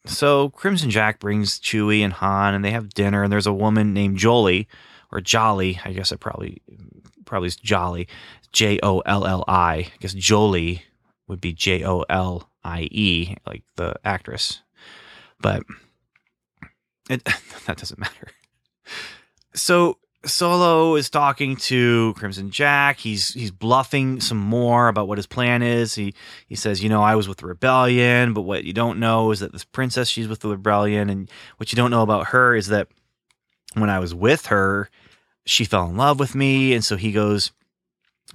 So 0.06 0.50
Crimson 0.50 0.90
Jack 0.90 1.18
brings 1.18 1.58
Chewie 1.58 2.00
and 2.00 2.12
Han, 2.12 2.54
and 2.54 2.64
they 2.64 2.72
have 2.72 2.90
dinner. 2.90 3.22
And 3.22 3.32
there's 3.32 3.46
a 3.46 3.52
woman 3.54 3.94
named 3.94 4.18
Jolie, 4.18 4.68
or 5.10 5.20
Jolly. 5.20 5.80
I 5.84 5.92
guess 5.92 6.12
it 6.12 6.20
probably 6.20 6.60
probably 7.24 7.46
is 7.46 7.56
Jolly, 7.56 8.06
J 8.52 8.78
O 8.82 9.00
L 9.00 9.26
L 9.26 9.44
I. 9.48 9.74
I 9.74 9.92
guess 10.00 10.12
Jolie 10.12 10.82
would 11.26 11.40
be 11.40 11.52
J 11.52 11.84
O 11.84 12.04
L 12.10 12.50
I 12.64 12.88
E, 12.90 13.36
like 13.46 13.62
the 13.76 13.94
actress. 14.04 14.62
But 15.40 15.62
it 17.08 17.24
that 17.66 17.76
doesn't 17.76 17.98
matter. 17.98 18.28
So 19.54 19.98
Solo 20.26 20.96
is 20.96 21.10
talking 21.10 21.56
to 21.56 22.14
Crimson 22.16 22.50
Jack. 22.50 22.98
He's 22.98 23.34
he's 23.34 23.50
bluffing 23.50 24.20
some 24.20 24.38
more 24.38 24.88
about 24.88 25.08
what 25.08 25.18
his 25.18 25.26
plan 25.26 25.62
is. 25.62 25.94
He 25.94 26.14
he 26.46 26.54
says, 26.54 26.82
you 26.82 26.88
know, 26.88 27.02
I 27.02 27.14
was 27.14 27.28
with 27.28 27.38
the 27.38 27.46
rebellion, 27.46 28.32
but 28.32 28.42
what 28.42 28.64
you 28.64 28.72
don't 28.72 28.98
know 28.98 29.30
is 29.30 29.40
that 29.40 29.52
this 29.52 29.64
princess, 29.64 30.08
she's 30.08 30.28
with 30.28 30.40
the 30.40 30.48
rebellion, 30.48 31.10
and 31.10 31.30
what 31.58 31.72
you 31.72 31.76
don't 31.76 31.90
know 31.90 32.02
about 32.02 32.28
her 32.28 32.54
is 32.54 32.68
that 32.68 32.88
when 33.74 33.90
I 33.90 33.98
was 33.98 34.14
with 34.14 34.46
her, 34.46 34.88
she 35.44 35.64
fell 35.64 35.88
in 35.88 35.96
love 35.96 36.18
with 36.18 36.34
me, 36.34 36.72
and 36.72 36.84
so 36.84 36.96
he 36.96 37.12
goes 37.12 37.52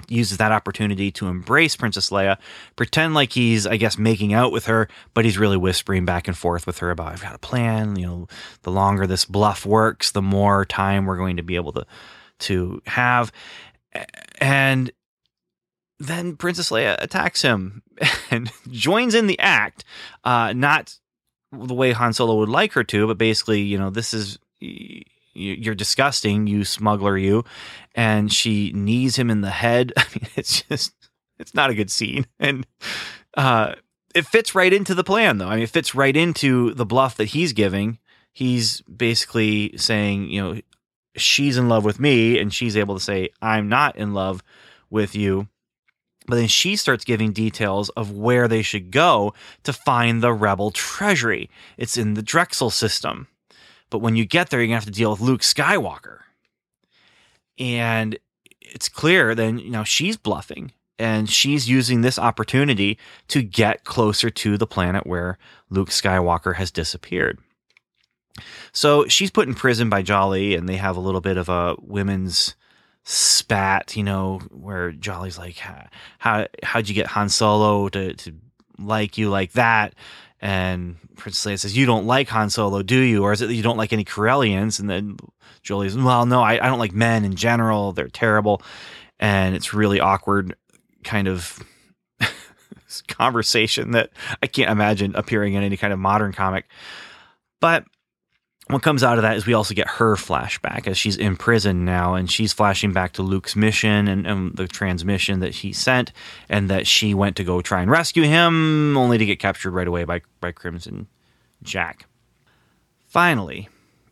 uses 0.08 0.38
that 0.38 0.52
opportunity 0.52 1.12
to 1.12 1.28
embrace 1.28 1.76
Princess 1.76 2.10
Leia, 2.10 2.38
pretend 2.76 3.14
like 3.14 3.34
he's, 3.34 3.68
I 3.68 3.78
guess, 3.78 3.98
making 3.98 4.34
out 4.34 4.52
with 4.52 4.66
her, 4.66 4.88
but 5.14 5.26
he's 5.26 5.38
really 5.38 5.58
whispering 5.58 6.06
back 6.06 6.28
and 6.28 6.38
forth 6.38 6.66
with 6.66 6.80
her 6.80 6.92
about, 6.92 7.12
I've 7.12 7.22
got 7.22 7.36
a 7.36 7.40
plan. 7.40 7.96
You 7.96 8.08
know, 8.08 8.28
the 8.64 8.72
longer 8.72 9.06
this 9.06 9.26
bluff 9.26 9.66
works, 9.66 10.12
the 10.12 10.22
more 10.22 10.66
time 10.66 11.06
we're 11.06 11.18
going 11.18 11.38
to 11.38 11.44
be 11.44 11.56
able 11.56 11.74
to 11.74 11.86
to 12.40 12.82
have. 12.86 13.32
And 14.40 14.92
then 16.00 16.38
Princess 16.38 16.72
Leia 16.72 16.96
attacks 17.02 17.42
him 17.42 17.84
and 18.32 18.52
joins 18.70 19.14
in 19.14 19.28
the 19.28 19.40
act. 19.40 19.84
Uh, 20.24 20.54
not 20.54 20.96
the 21.52 21.74
way 21.74 21.92
Han 21.92 22.14
Solo 22.14 22.36
would 22.36 22.50
like 22.50 22.74
her 22.74 22.84
to, 22.86 23.08
but 23.08 23.18
basically, 23.18 23.62
you 23.62 23.78
know, 23.78 23.90
this 23.90 24.14
is 24.14 24.40
you're 25.40 25.76
disgusting, 25.76 26.48
you 26.48 26.64
smuggler, 26.64 27.18
you. 27.18 27.44
And 27.96 28.32
she 28.32 28.72
knees 28.74 29.16
him 29.16 29.30
in 29.30 29.42
the 29.42 29.50
head. 29.50 29.94
I 29.98 30.06
mean, 30.14 30.30
it's 30.36 30.62
just, 30.64 30.94
it's 31.38 31.54
not 31.54 31.70
a 31.70 31.76
good 31.76 31.92
scene. 31.92 32.26
And 32.40 32.66
uh, 33.36 33.76
it 34.16 34.26
fits 34.26 34.56
right 34.56 34.72
into 34.72 34.96
the 34.96 35.04
plan, 35.04 35.38
though. 35.38 35.48
I 35.48 35.56
mean, 35.56 35.64
it 35.64 35.70
fits 35.70 35.96
right 35.96 36.16
into 36.16 36.74
the 36.74 36.86
bluff 36.86 37.18
that 37.18 37.26
he's 37.26 37.54
giving. 37.54 38.00
He's 38.34 38.82
basically 38.82 39.78
saying, 39.78 40.30
you 40.30 40.42
know, 40.42 40.62
she's 41.16 41.58
in 41.58 41.70
love 41.70 41.86
with 41.86 42.00
me, 42.00 42.40
and 42.40 42.54
she's 42.54 42.78
able 42.78 42.96
to 42.96 43.04
say, 43.04 43.30
I'm 43.42 43.70
not 43.70 43.96
in 43.96 44.14
love 44.14 44.44
with 44.90 45.16
you. 45.16 45.48
But 46.28 46.36
then 46.36 46.48
she 46.48 46.76
starts 46.76 47.06
giving 47.06 47.32
details 47.32 47.90
of 47.90 48.12
where 48.12 48.48
they 48.48 48.62
should 48.62 48.92
go 48.92 49.34
to 49.64 49.74
find 49.74 50.22
the 50.22 50.32
rebel 50.32 50.70
treasury. 50.70 51.50
It's 51.76 51.98
in 51.98 52.14
the 52.14 52.22
Drexel 52.22 52.70
system. 52.70 53.28
But 53.90 54.00
when 54.00 54.16
you 54.16 54.26
get 54.26 54.50
there, 54.50 54.60
you're 54.60 54.68
going 54.68 54.80
to 54.80 54.86
have 54.86 54.94
to 54.94 54.98
deal 54.98 55.12
with 55.12 55.22
Luke 55.22 55.42
Skywalker. 55.42 56.20
And 57.58 58.18
it's 58.62 58.90
clear 58.90 59.36
then, 59.36 59.60
you 59.60 59.70
know, 59.70 59.84
she's 59.84 60.18
bluffing 60.18 60.72
and 61.00 61.30
she's 61.30 61.70
using 61.70 62.02
this 62.02 62.20
opportunity 62.20 62.98
to 63.30 63.42
get 63.42 63.86
closer 63.86 64.30
to 64.30 64.58
the 64.58 64.68
planet 64.68 65.08
where 65.08 65.38
Luke 65.70 65.90
Skywalker 65.90 66.56
has 66.56 66.72
disappeared. 66.72 67.40
So 68.72 69.08
she's 69.08 69.32
put 69.32 69.48
in 69.48 69.56
prison 69.56 69.90
by 69.90 70.02
Jolly, 70.02 70.56
and 70.56 70.68
they 70.68 70.76
have 70.78 70.96
a 70.96 71.02
little 71.02 71.22
bit 71.22 71.38
of 71.38 71.50
a 71.50 71.76
women's 71.82 72.56
spat, 73.04 73.96
you 73.96 74.04
know, 74.04 74.40
where 74.52 74.92
Jolly's 74.92 75.38
like, 75.38 75.58
"How 76.20 76.48
how'd 76.64 76.88
you 76.88 76.96
get 76.96 77.08
Han 77.08 77.30
Solo 77.30 77.90
to 77.90 78.14
to 78.14 78.34
like 78.78 79.18
you 79.18 79.30
like 79.30 79.54
that?" 79.54 79.96
And 80.42 80.96
Princess 81.18 81.52
Leia 81.52 81.60
says, 81.60 81.78
"You 81.78 81.86
don't 81.86 82.06
like 82.06 82.30
Han 82.30 82.50
Solo, 82.50 82.82
do 82.82 83.00
you? 83.00 83.24
Or 83.24 83.34
is 83.34 83.42
it 83.42 83.48
that 83.48 83.56
you 83.56 83.64
don't 83.64 83.78
like 83.78 83.94
any 83.94 84.06
Corellians?" 84.06 84.80
And 84.80 84.90
then 84.90 85.18
Jolie's, 85.64 85.98
"Well, 85.98 86.26
no, 86.26 86.42
I, 86.42 86.54
I 86.54 86.68
don't 86.70 86.80
like 86.80 86.94
men 86.94 87.26
in 87.26 87.36
general. 87.36 87.92
They're 87.92 88.08
terrible." 88.08 88.62
And 89.20 89.56
it's 89.56 89.74
really 89.74 90.00
awkward, 90.00 90.56
kind 91.04 91.28
of 91.28 91.62
conversation 93.10 93.92
that 93.92 94.12
I 94.42 94.48
can't 94.48 94.72
imagine 94.72 95.14
appearing 95.16 95.56
in 95.56 95.64
any 95.64 95.76
kind 95.76 95.92
of 95.92 96.00
modern 96.00 96.32
comic. 96.32 96.66
But 97.60 97.84
what 98.70 98.84
comes 98.84 99.04
out 99.04 99.18
of 99.18 99.24
that 99.24 99.36
is 99.36 99.48
we 99.48 99.54
also 99.54 99.74
get 99.74 99.88
her 99.88 100.16
flashback 100.16 100.88
as 100.88 100.96
she's 100.96 101.18
in 101.18 101.36
prison 101.36 101.86
now 101.86 102.14
and 102.14 102.30
she's 102.30 102.54
flashing 102.54 102.94
back 102.94 103.14
to 103.14 103.24
Luke's 103.24 103.56
mission 103.56 104.08
and, 104.08 104.28
and, 104.28 104.56
the 104.56 104.68
transmission 104.68 105.40
that 105.40 105.56
he 105.56 105.74
sent 105.74 106.12
and 106.50 106.70
that 106.70 106.86
she 106.86 107.14
went 107.14 107.36
to 107.38 107.44
go 107.44 107.62
try 107.62 107.82
and 107.82 107.90
rescue 107.90 108.24
him 108.24 108.96
only 108.96 109.18
to 109.18 109.26
get 109.26 109.40
captured 109.40 109.72
right 109.72 109.88
away 109.88 110.04
by, 110.04 110.22
by 110.40 110.52
Crimson 110.52 111.08
Jack. 111.64 112.06
Finally, 113.08 113.70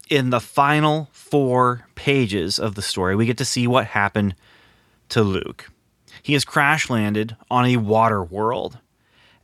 in 0.10 0.32
the 0.32 0.40
final 0.40 1.10
four 1.12 1.86
pages 1.94 2.58
of 2.58 2.74
the 2.74 2.82
story, 2.82 3.16
we 3.16 3.28
get 3.28 3.38
to 3.38 3.46
see 3.46 3.68
what 3.68 3.86
happened 3.86 4.34
to 5.10 5.22
Luke. 5.22 5.70
He 6.24 6.34
has 6.34 6.44
crash 6.44 6.90
landed 6.90 7.36
on 7.52 7.66
a 7.66 7.78
water 7.78 8.24
world 8.24 8.80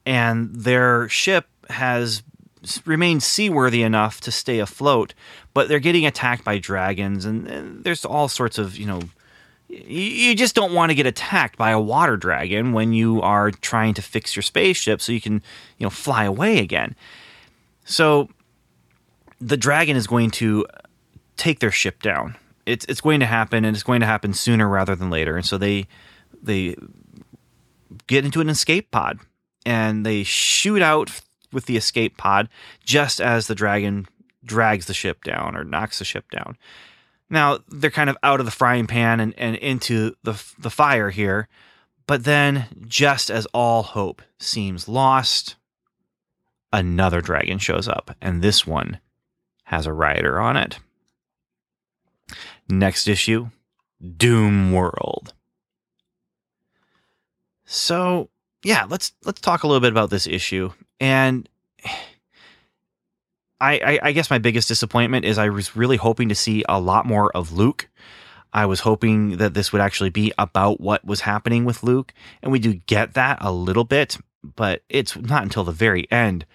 and 0.05 0.55
their 0.55 1.07
ship 1.07 1.47
has 1.69 2.23
remain 2.85 3.19
seaworthy 3.19 3.83
enough 3.83 4.21
to 4.21 4.31
stay 4.31 4.59
afloat, 4.59 5.13
but 5.53 5.67
they're 5.67 5.79
getting 5.79 6.05
attacked 6.05 6.43
by 6.43 6.57
dragons, 6.57 7.25
and, 7.25 7.47
and 7.47 7.83
there's 7.83 8.05
all 8.05 8.27
sorts 8.27 8.57
of 8.57 8.77
you 8.77 8.85
know. 8.85 9.01
You 9.69 10.35
just 10.35 10.53
don't 10.53 10.73
want 10.73 10.91
to 10.91 10.95
get 10.95 11.07
attacked 11.07 11.57
by 11.57 11.71
a 11.71 11.79
water 11.79 12.15
dragon 12.15 12.73
when 12.73 12.93
you 12.93 13.21
are 13.21 13.49
trying 13.49 13.95
to 13.95 14.03
fix 14.03 14.35
your 14.35 14.43
spaceship 14.43 15.01
so 15.01 15.11
you 15.11 15.21
can, 15.21 15.41
you 15.79 15.85
know, 15.85 15.89
fly 15.89 16.25
away 16.25 16.59
again. 16.59 16.95
So 17.83 18.29
the 19.41 19.57
dragon 19.57 19.95
is 19.95 20.05
going 20.05 20.29
to 20.31 20.67
uh, 20.67 20.77
take 21.37 21.59
their 21.59 21.71
ship 21.71 22.03
down. 22.03 22.35
It's 22.65 22.85
it's 22.85 23.01
going 23.01 23.19
to 23.21 23.25
happen, 23.25 23.65
and 23.65 23.75
it's 23.75 23.83
going 23.83 24.01
to 24.01 24.05
happen 24.05 24.33
sooner 24.33 24.67
rather 24.67 24.95
than 24.95 25.09
later. 25.09 25.37
And 25.37 25.45
so 25.45 25.57
they 25.57 25.87
they 26.41 26.75
get 28.07 28.25
into 28.25 28.41
an 28.41 28.49
escape 28.49 28.91
pod 28.91 29.19
and 29.65 30.05
they 30.05 30.23
shoot 30.23 30.81
out 30.81 31.21
with 31.53 31.65
the 31.65 31.77
escape 31.77 32.17
pod 32.17 32.49
just 32.83 33.21
as 33.21 33.47
the 33.47 33.55
dragon 33.55 34.07
drags 34.43 34.85
the 34.87 34.93
ship 34.93 35.23
down 35.23 35.55
or 35.55 35.63
knocks 35.63 35.99
the 35.99 36.05
ship 36.05 36.29
down. 36.31 36.57
Now 37.29 37.59
they're 37.69 37.89
kind 37.89 38.09
of 38.09 38.17
out 38.23 38.39
of 38.39 38.45
the 38.45 38.51
frying 38.51 38.87
pan 38.87 39.19
and, 39.19 39.33
and 39.37 39.55
into 39.55 40.15
the 40.23 40.33
the 40.59 40.69
fire 40.69 41.09
here, 41.09 41.47
but 42.05 42.23
then 42.25 42.67
just 42.85 43.31
as 43.31 43.47
all 43.47 43.83
hope 43.83 44.21
seems 44.39 44.87
lost, 44.87 45.55
another 46.71 47.21
dragon 47.21 47.57
shows 47.57 47.87
up, 47.87 48.15
and 48.21 48.41
this 48.41 48.67
one 48.67 48.99
has 49.65 49.85
a 49.85 49.93
rider 49.93 50.39
on 50.39 50.57
it. 50.57 50.79
Next 52.69 53.07
issue, 53.07 53.49
Doom 54.17 54.71
World. 54.73 55.33
So 57.65 58.29
yeah, 58.63 58.85
let's 58.89 59.13
let's 59.25 59.41
talk 59.41 59.63
a 59.63 59.67
little 59.67 59.81
bit 59.81 59.91
about 59.91 60.09
this 60.09 60.27
issue. 60.27 60.71
And 61.03 61.49
I, 63.59 63.79
I, 63.79 63.99
I 64.03 64.11
guess 64.13 64.29
my 64.29 64.39
biggest 64.39 64.67
disappointment 64.67 65.25
is 65.25 65.37
I 65.37 65.49
was 65.49 65.75
really 65.75 65.97
hoping 65.97 66.29
to 66.29 66.35
see 66.35 66.63
a 66.67 66.79
lot 66.79 67.05
more 67.05 67.29
of 67.35 67.51
Luke. 67.51 67.89
I 68.51 68.65
was 68.65 68.81
hoping 68.81 69.37
that 69.37 69.53
this 69.53 69.71
would 69.71 69.81
actually 69.81 70.11
be 70.11 70.31
about 70.37 70.79
what 70.79 71.03
was 71.05 71.21
happening 71.21 71.65
with 71.65 71.81
Luke, 71.83 72.13
and 72.41 72.51
we 72.51 72.59
do 72.59 72.75
get 72.75 73.15
that 73.15 73.39
a 73.41 73.51
little 73.51 73.83
bit, 73.83 74.17
but 74.43 74.83
it's 74.89 75.15
not 75.15 75.43
until 75.43 75.63
the 75.63 75.71
very 75.71 76.09
end 76.11 76.45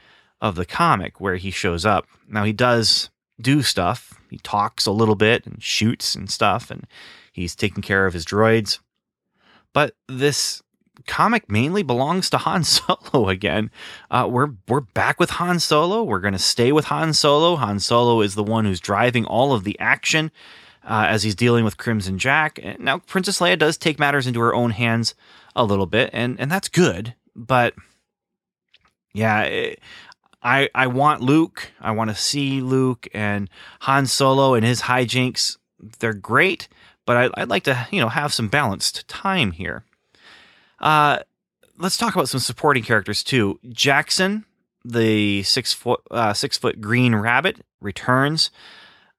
of 0.40 0.54
the 0.54 0.64
comic 0.64 1.20
where 1.20 1.36
he 1.36 1.50
shows 1.50 1.84
up. 1.84 2.06
Now 2.28 2.44
he 2.44 2.52
does 2.52 3.10
do 3.40 3.62
stuff. 3.62 4.14
He 4.30 4.38
talks 4.38 4.86
a 4.86 4.92
little 4.92 5.16
bit 5.16 5.44
and 5.44 5.62
shoots 5.62 6.14
and 6.14 6.30
stuff, 6.30 6.70
and 6.70 6.86
he's 7.32 7.56
taking 7.56 7.82
care 7.82 8.06
of 8.06 8.14
his 8.14 8.24
droids. 8.24 8.78
But 9.72 9.94
this 10.06 10.62
comic 11.06 11.50
mainly 11.50 11.82
belongs 11.82 12.30
to 12.30 12.38
Han 12.38 12.64
Solo 12.64 13.28
again. 13.28 13.70
Uh, 14.10 14.28
we're 14.30 14.50
we're 14.66 14.80
back 14.80 15.18
with 15.20 15.30
Han 15.30 15.60
Solo. 15.60 16.02
We're 16.02 16.20
going 16.20 16.32
to 16.32 16.38
stay 16.38 16.72
with 16.72 16.86
Han 16.86 17.12
Solo. 17.12 17.56
Han 17.56 17.80
Solo 17.80 18.20
is 18.20 18.34
the 18.34 18.44
one 18.44 18.64
who's 18.64 18.80
driving 18.80 19.24
all 19.24 19.52
of 19.52 19.64
the 19.64 19.78
action 19.78 20.30
uh, 20.84 21.06
as 21.08 21.22
he's 21.22 21.34
dealing 21.34 21.64
with 21.64 21.76
Crimson 21.76 22.18
Jack. 22.18 22.60
Now 22.78 22.98
Princess 22.98 23.40
Leia 23.40 23.58
does 23.58 23.76
take 23.76 23.98
matters 23.98 24.26
into 24.26 24.40
her 24.40 24.54
own 24.54 24.70
hands 24.70 25.14
a 25.54 25.64
little 25.64 25.86
bit, 25.86 26.10
and 26.12 26.38
and 26.40 26.50
that's 26.50 26.68
good. 26.68 27.14
But 27.34 27.74
yeah. 29.12 29.42
It, 29.42 29.80
I, 30.42 30.68
I 30.74 30.86
want 30.86 31.20
Luke. 31.20 31.72
I 31.80 31.90
want 31.90 32.10
to 32.10 32.16
see 32.16 32.60
Luke 32.60 33.08
and 33.12 33.50
Han 33.80 34.06
Solo 34.06 34.54
and 34.54 34.64
his 34.64 34.82
hijinks. 34.82 35.58
They're 35.98 36.14
great, 36.14 36.68
but 37.06 37.16
I, 37.16 37.42
I'd 37.42 37.48
like 37.48 37.64
to, 37.64 37.88
you 37.90 38.00
know, 38.00 38.08
have 38.08 38.32
some 38.32 38.48
balanced 38.48 39.08
time 39.08 39.52
here. 39.52 39.84
Uh, 40.80 41.18
let's 41.78 41.96
talk 41.96 42.14
about 42.14 42.28
some 42.28 42.40
supporting 42.40 42.82
characters 42.82 43.22
too. 43.22 43.58
Jackson, 43.68 44.44
the 44.84 45.42
six 45.42 45.72
foot 45.72 46.00
uh, 46.10 46.32
six 46.32 46.58
foot 46.58 46.80
green 46.80 47.14
rabbit, 47.14 47.64
returns. 47.80 48.50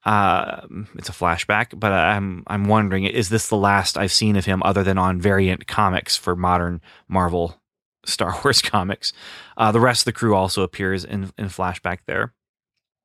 Uh, 0.06 0.62
it's 0.95 1.10
a 1.10 1.13
flashback, 1.13 1.78
but 1.78 1.91
I'm 1.91 2.43
I'm 2.48 2.65
wondering 2.65 3.04
is 3.06 3.30
this 3.30 3.50
the 3.50 3.58
last 3.58 3.98
I've 3.98 4.12
seen 4.12 4.36
of 4.36 4.45
him 4.45 4.63
other 4.63 4.84
than 4.84 4.98
on 4.98 5.19
variant 5.19 5.67
comics 5.67 6.15
for 6.15 6.36
modern 6.36 6.82
Marvel 7.08 7.60
Star 8.06 8.39
Wars 8.43 8.62
comics? 8.62 9.12
Uh, 9.58 9.72
the 9.72 9.80
rest 9.80 10.02
of 10.02 10.06
the 10.06 10.13
crew 10.13 10.36
also 10.36 10.63
appears 10.63 11.04
in 11.04 11.32
in 11.38 11.48
flashback 11.48 12.00
there. 12.06 12.34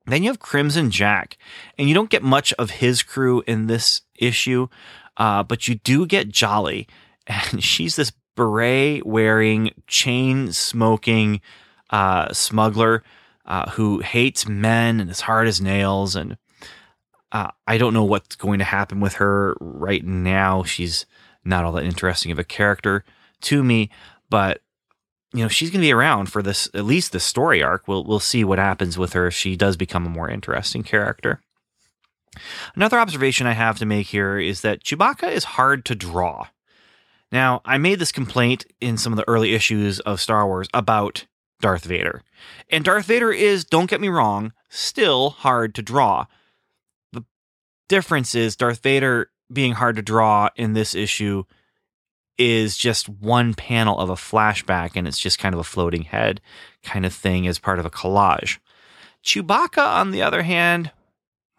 Then 0.07 0.23
you 0.23 0.29
have 0.29 0.39
Crimson 0.39 0.91
Jack, 0.91 1.39
and 1.79 1.89
you 1.89 1.95
don't 1.95 2.11
get 2.11 2.23
much 2.23 2.53
of 2.55 2.71
his 2.71 3.03
crew 3.03 3.43
in 3.47 3.67
this 3.67 4.03
issue, 4.15 4.69
uh, 5.17 5.43
but 5.43 5.67
you 5.67 5.77
do 5.77 6.07
get 6.07 6.29
Jolly, 6.29 6.87
and 7.27 7.65
she's 7.65 7.97
this 7.97 8.13
beret 8.37 9.07
wearing, 9.07 9.71
chain 9.87 10.53
smoking 10.53 11.41
uh, 11.91 12.33
smuggler 12.33 13.03
uh, 13.47 13.71
who 13.71 14.01
hates 14.01 14.49
men 14.49 15.01
and 15.01 15.11
is 15.11 15.23
hard 15.23 15.47
as 15.47 15.61
nails. 15.61 16.17
And 16.17 16.37
uh, 17.33 17.51
I 17.67 17.79
don't 17.79 17.95
know 17.95 18.05
what's 18.05 18.37
going 18.37 18.59
to 18.59 18.65
happen 18.65 19.01
with 19.01 19.15
her 19.15 19.57
right 19.61 20.05
now. 20.05 20.63
She's 20.63 21.07
not 21.45 21.65
all 21.65 21.73
that 21.73 21.85
interesting 21.85 22.33
of 22.33 22.39
a 22.39 22.45
character 22.45 23.05
to 23.43 23.63
me, 23.63 23.91
but 24.31 24.61
you 25.33 25.43
know 25.43 25.49
she's 25.49 25.71
going 25.71 25.81
to 25.81 25.87
be 25.87 25.93
around 25.93 26.27
for 26.27 26.43
this 26.43 26.69
at 26.75 26.85
least 26.85 27.13
the 27.13 27.21
story 27.21 27.63
arc. 27.63 27.87
We'll 27.87 28.05
we'll 28.05 28.21
see 28.21 28.45
what 28.45 28.59
happens 28.59 28.97
with 28.97 29.13
her 29.13 29.27
if 29.27 29.35
she 29.35 29.57
does 29.57 29.77
become 29.77 30.07
a 30.07 30.11
more 30.11 30.31
interesting 30.31 30.83
character. 30.83 31.41
Another 32.75 32.99
observation 32.99 33.47
I 33.47 33.53
have 33.53 33.79
to 33.79 33.87
make 33.87 34.09
here 34.09 34.39
is 34.39 34.63
that 34.63 34.83
Chewbacca 34.83 35.31
is 35.31 35.45
hard 35.45 35.85
to 35.87 35.95
draw. 35.95 36.49
Now, 37.35 37.63
I 37.65 37.79
made 37.79 37.99
this 37.99 38.13
complaint 38.13 38.65
in 38.81 38.97
some 38.97 39.13
of 39.13 39.17
the 39.17 39.29
early 39.29 39.55
issues 39.55 39.99
of 39.99 40.21
Star 40.21 40.47
Wars 40.47 40.69
about 40.73 41.27
Darth 41.61 41.85
Vader. 41.85 42.23
And 42.71 42.85
Darth 42.85 43.07
Vader 43.07 43.33
is, 43.33 43.65
don't 43.65 43.91
get 43.91 44.01
me 44.01 44.09
wrong, 44.09 44.53
still 44.69 45.31
hard 45.31 45.75
to 45.75 45.83
draw. 45.83 46.27
The 47.13 47.25
difference 47.89 48.37
is 48.37 48.55
Darth 48.55 48.85
Vader 48.85 49.33
being 49.53 49.73
hard 49.73 49.97
to 49.97 50.03
draw 50.03 50.51
in 50.55 50.75
this 50.75 50.95
issue 50.95 51.43
is 52.39 52.77
just 52.77 53.09
one 53.09 53.53
panel 53.53 53.99
of 53.99 54.11
a 54.11 54.15
flashback 54.15 54.93
and 54.95 55.09
it's 55.09 55.19
just 55.19 55.41
kind 55.41 55.57
of 55.57 55.59
a 55.59 55.65
floating 55.65 56.03
head 56.03 56.41
kind 56.85 57.05
of 57.05 57.13
thing 57.13 57.49
as 57.49 57.59
part 57.59 57.81
of 57.81 57.85
a 57.85 57.91
collage. 57.91 58.59
Chewbacca, 59.25 59.85
on 59.85 60.13
the 60.13 60.23
other 60.23 60.43
hand, 60.43 60.93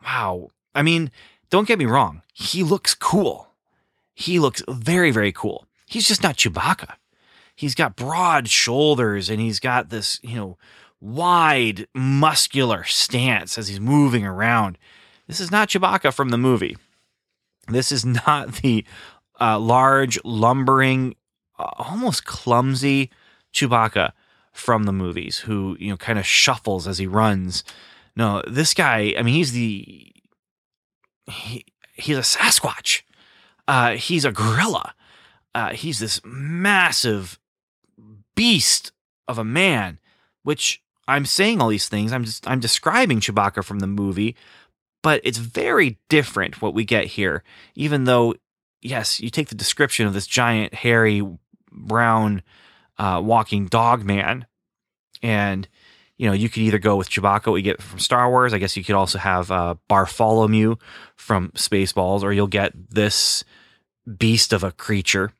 wow. 0.05 0.51
I 0.73 0.83
mean, 0.83 1.11
don't 1.49 1.67
get 1.67 1.79
me 1.79 1.85
wrong, 1.85 2.21
he 2.33 2.63
looks 2.63 2.95
cool 2.95 3.44
he 4.15 4.39
looks 4.39 4.63
very, 4.67 5.11
very 5.11 5.31
cool. 5.31 5.67
He's 5.85 6.07
just 6.07 6.23
not 6.23 6.37
Chewbacca. 6.37 6.95
He's 7.55 7.75
got 7.75 7.95
broad 7.95 8.49
shoulders 8.49 9.29
and 9.29 9.39
he's 9.39 9.59
got 9.59 9.89
this, 9.89 10.19
you 10.23 10.35
know, 10.35 10.57
wide, 10.99 11.87
muscular 11.93 12.83
stance 12.85 13.57
as 13.57 13.67
he's 13.67 13.79
moving 13.79 14.25
around. 14.25 14.77
This 15.27 15.39
is 15.39 15.51
not 15.51 15.69
Chewbacca 15.69 16.13
from 16.13 16.29
the 16.29 16.37
movie. 16.37 16.77
This 17.67 17.91
is 17.91 18.05
not 18.05 18.55
the 18.55 18.85
uh, 19.39 19.59
large, 19.59 20.17
lumbering, 20.23 21.15
uh, 21.59 21.69
almost 21.77 22.25
clumsy 22.25 23.11
Chewbacca 23.53 24.11
from 24.53 24.83
the 24.83 24.93
movies 24.93 25.39
who, 25.39 25.75
you 25.79 25.89
know, 25.89 25.97
kind 25.97 26.17
of 26.17 26.25
shuffles 26.25 26.87
as 26.87 26.97
he 26.97 27.07
runs. 27.07 27.63
No, 28.15 28.41
this 28.47 28.73
guy, 28.73 29.13
I 29.17 29.21
mean, 29.23 29.35
he's 29.35 29.51
the. 29.51 30.11
He, 31.27 31.65
he's 31.93 32.17
a 32.17 32.21
Sasquatch. 32.21 33.01
Uh, 33.67 33.91
he's 33.95 34.25
a 34.25 34.31
gorilla. 34.31 34.93
Uh, 35.53 35.71
he's 35.71 35.99
this 35.99 36.21
massive 36.23 37.39
beast 38.35 38.91
of 39.27 39.37
a 39.37 39.43
man, 39.43 39.99
which 40.43 40.81
I'm 41.07 41.25
saying 41.25 41.61
all 41.61 41.69
these 41.69 41.89
things. 41.89 42.11
I'm 42.11 42.25
just 42.25 42.47
I'm 42.47 42.59
describing 42.59 43.19
Chewbacca 43.19 43.63
from 43.63 43.79
the 43.79 43.87
movie, 43.87 44.35
but 45.01 45.21
it's 45.23 45.37
very 45.37 45.97
different 46.09 46.61
what 46.61 46.73
we 46.73 46.83
get 46.83 47.05
here. 47.05 47.43
Even 47.75 48.03
though, 48.03 48.35
yes, 48.81 49.19
you 49.19 49.29
take 49.29 49.49
the 49.49 49.55
description 49.55 50.07
of 50.07 50.13
this 50.13 50.27
giant, 50.27 50.73
hairy, 50.73 51.21
brown, 51.71 52.43
uh, 52.97 53.21
walking 53.23 53.67
dog 53.67 54.03
man, 54.03 54.45
and 55.21 55.67
you 56.17 56.27
know 56.27 56.33
you 56.33 56.49
could 56.49 56.63
either 56.63 56.79
go 56.79 56.95
with 56.95 57.09
Chewbacca, 57.09 57.51
we 57.51 57.61
get 57.61 57.81
from 57.81 57.99
Star 57.99 58.29
Wars. 58.29 58.53
I 58.53 58.57
guess 58.57 58.77
you 58.77 58.83
could 58.83 58.95
also 58.95 59.17
have 59.17 59.51
uh, 59.51 59.75
Bartholomew 59.87 60.75
from 61.15 61.49
Spaceballs, 61.51 62.23
or 62.23 62.31
you'll 62.31 62.47
get 62.47 62.73
this 62.89 63.43
beast 64.17 64.53
of 64.53 64.63
a 64.63 64.71
creature 64.71 65.31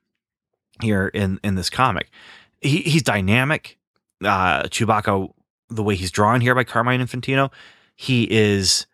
here 0.82 1.08
in 1.08 1.40
in 1.44 1.56
this 1.56 1.70
comic. 1.70 2.10
He, 2.62 2.80
he's 2.80 3.04
dynamic. 3.04 3.78
Uh, 4.24 4.64
Chewbacca, 4.64 5.32
the 5.70 5.84
way 5.84 5.96
he's 5.96 6.12
drawn 6.12 6.42
here 6.42 6.56
by 6.56 6.64
Carmine 6.64 7.02
Infantino, 7.02 7.52
he 7.96 8.24
is 8.32 8.86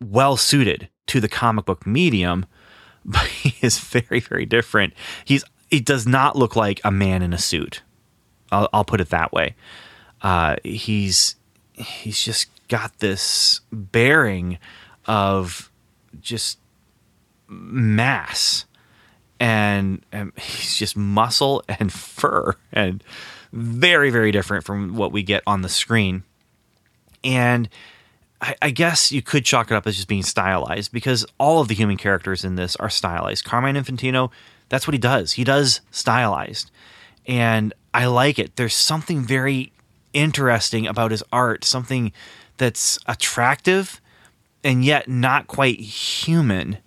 well 0.00 0.36
suited 0.36 0.88
to 1.06 1.20
the 1.20 1.28
comic 1.28 1.64
book 1.64 1.86
medium, 1.86 2.46
but 3.04 3.26
he 3.26 3.54
is 3.64 3.78
very 3.78 4.20
very 4.20 4.46
different. 4.46 4.94
He's 5.24 5.44
he 5.68 5.80
does 5.80 6.06
not 6.06 6.36
look 6.36 6.56
like 6.56 6.80
a 6.84 6.90
man 6.90 7.22
in 7.22 7.32
a 7.32 7.38
suit. 7.38 7.82
I'll, 8.52 8.68
I'll 8.72 8.84
put 8.84 9.00
it 9.00 9.10
that 9.10 9.32
way. 9.32 9.56
Uh, 10.22 10.56
he's 10.64 11.36
he's 11.72 12.22
just 12.22 12.48
got 12.68 12.98
this 12.98 13.60
bearing 13.70 14.58
of 15.06 15.70
just 16.20 16.58
mass 17.48 18.64
and, 19.38 20.02
and 20.10 20.32
he's 20.38 20.76
just 20.76 20.96
muscle 20.96 21.62
and 21.68 21.92
fur 21.92 22.54
and 22.72 23.04
very 23.52 24.10
very 24.10 24.32
different 24.32 24.64
from 24.64 24.96
what 24.96 25.12
we 25.12 25.22
get 25.22 25.42
on 25.46 25.62
the 25.62 25.68
screen. 25.68 26.22
And 27.22 27.68
I, 28.40 28.54
I, 28.62 28.70
guess 28.70 29.10
you 29.10 29.22
could 29.22 29.44
chalk 29.44 29.70
it 29.70 29.74
up 29.74 29.86
as 29.86 29.96
just 29.96 30.08
being 30.08 30.22
stylized 30.22 30.92
because 30.92 31.26
all 31.38 31.60
of 31.60 31.68
the 31.68 31.74
human 31.74 31.96
characters 31.96 32.44
in 32.44 32.56
this 32.56 32.76
are 32.76 32.90
stylized. 32.90 33.44
Carmine 33.44 33.74
infantino 33.74 34.30
that's 34.68 34.86
what 34.86 34.94
he 34.94 34.98
does. 34.98 35.32
He 35.32 35.44
does 35.44 35.80
stylized. 35.90 36.70
And 37.26 37.72
i 37.92 38.06
like 38.06 38.38
it. 38.38 38.56
There's 38.56 38.74
something 38.74 39.22
very 39.22 39.72
interesting 40.16 40.86
about 40.86 41.10
his 41.10 41.22
art 41.32 41.64
something 41.64 42.12
that's 42.56 42.98
attractive 43.06 44.00
and 44.64 44.84
yet 44.84 45.08
not 45.08 45.46
quite 45.46 45.78
human 45.78 46.78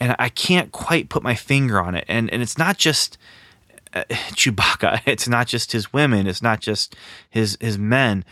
and 0.00 0.14
I 0.18 0.28
can't 0.28 0.72
quite 0.72 1.08
put 1.08 1.22
my 1.22 1.34
finger 1.34 1.80
on 1.80 1.94
it. 1.94 2.04
And 2.08 2.30
and 2.32 2.42
it's 2.42 2.58
not 2.58 2.76
just 2.78 3.16
uh, 3.92 4.04
Chewbacca. 4.10 5.00
It's 5.06 5.28
not 5.28 5.46
just 5.46 5.72
his 5.72 5.92
women. 5.92 6.26
It's 6.26 6.42
not 6.42 6.60
just 6.60 6.96
his 7.30 7.56
his 7.60 7.78
men. 7.78 8.24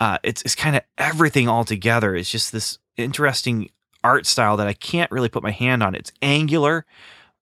Uh, 0.00 0.18
it's 0.22 0.42
it's 0.42 0.54
kind 0.54 0.76
of 0.76 0.82
everything 0.96 1.48
all 1.48 1.64
together. 1.64 2.14
It's 2.14 2.30
just 2.30 2.52
this 2.52 2.78
interesting 2.96 3.70
art 4.04 4.26
style 4.26 4.56
that 4.56 4.68
I 4.68 4.72
can't 4.72 5.10
really 5.10 5.28
put 5.28 5.42
my 5.42 5.50
hand 5.50 5.82
on. 5.82 5.94
It's 5.94 6.12
angular, 6.22 6.86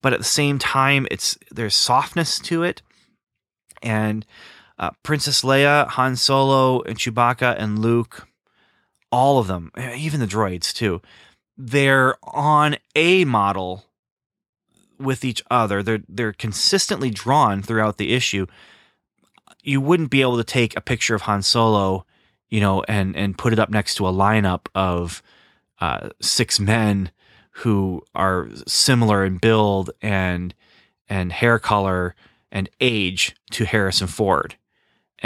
but 0.02 0.12
at 0.12 0.18
the 0.18 0.24
same 0.24 0.58
time, 0.58 1.06
it's 1.10 1.38
there's 1.50 1.74
softness 1.74 2.38
to 2.40 2.62
it. 2.62 2.82
And 3.82 4.24
uh, 4.78 4.90
Princess 5.02 5.42
Leia, 5.42 5.86
Han 5.88 6.16
Solo, 6.16 6.82
and 6.82 6.98
Chewbacca 6.98 7.56
and 7.58 7.78
Luke, 7.78 8.26
all 9.10 9.38
of 9.38 9.46
them, 9.46 9.70
even 9.96 10.20
the 10.20 10.26
droids 10.26 10.72
too 10.72 11.00
they're 11.56 12.16
on 12.22 12.76
a 12.94 13.24
model 13.24 13.84
with 14.98 15.24
each 15.24 15.42
other. 15.50 15.82
They're 15.82 16.02
they're 16.08 16.32
consistently 16.32 17.10
drawn 17.10 17.62
throughout 17.62 17.98
the 17.98 18.14
issue. 18.14 18.46
You 19.62 19.80
wouldn't 19.80 20.10
be 20.10 20.20
able 20.20 20.36
to 20.36 20.44
take 20.44 20.76
a 20.76 20.80
picture 20.80 21.14
of 21.14 21.22
Han 21.22 21.42
Solo, 21.42 22.04
you 22.48 22.60
know, 22.60 22.82
and 22.88 23.16
and 23.16 23.38
put 23.38 23.52
it 23.52 23.58
up 23.58 23.70
next 23.70 23.96
to 23.96 24.06
a 24.06 24.12
lineup 24.12 24.66
of 24.74 25.22
uh, 25.80 26.10
six 26.20 26.60
men 26.60 27.10
who 27.50 28.02
are 28.14 28.48
similar 28.66 29.24
in 29.24 29.38
build 29.38 29.90
and 30.02 30.54
and 31.08 31.32
hair 31.32 31.58
color 31.58 32.14
and 32.52 32.68
age 32.80 33.34
to 33.50 33.64
Harrison 33.64 34.06
Ford, 34.06 34.56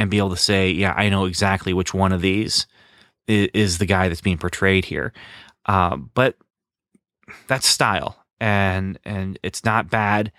and 0.00 0.10
be 0.10 0.16
able 0.16 0.30
to 0.30 0.36
say, 0.36 0.70
yeah, 0.70 0.94
I 0.96 1.10
know 1.10 1.26
exactly 1.26 1.74
which 1.74 1.92
one 1.92 2.10
of 2.10 2.22
these 2.22 2.66
is, 3.28 3.48
is 3.52 3.78
the 3.78 3.84
guy 3.84 4.08
that's 4.08 4.22
being 4.22 4.38
portrayed 4.38 4.86
here. 4.86 5.12
Uh, 5.66 5.96
but 5.96 6.36
that's 7.48 7.68
style, 7.68 8.24
and 8.40 8.98
and 9.04 9.38
it's 9.42 9.62
not 9.62 9.90
bad. 9.90 10.32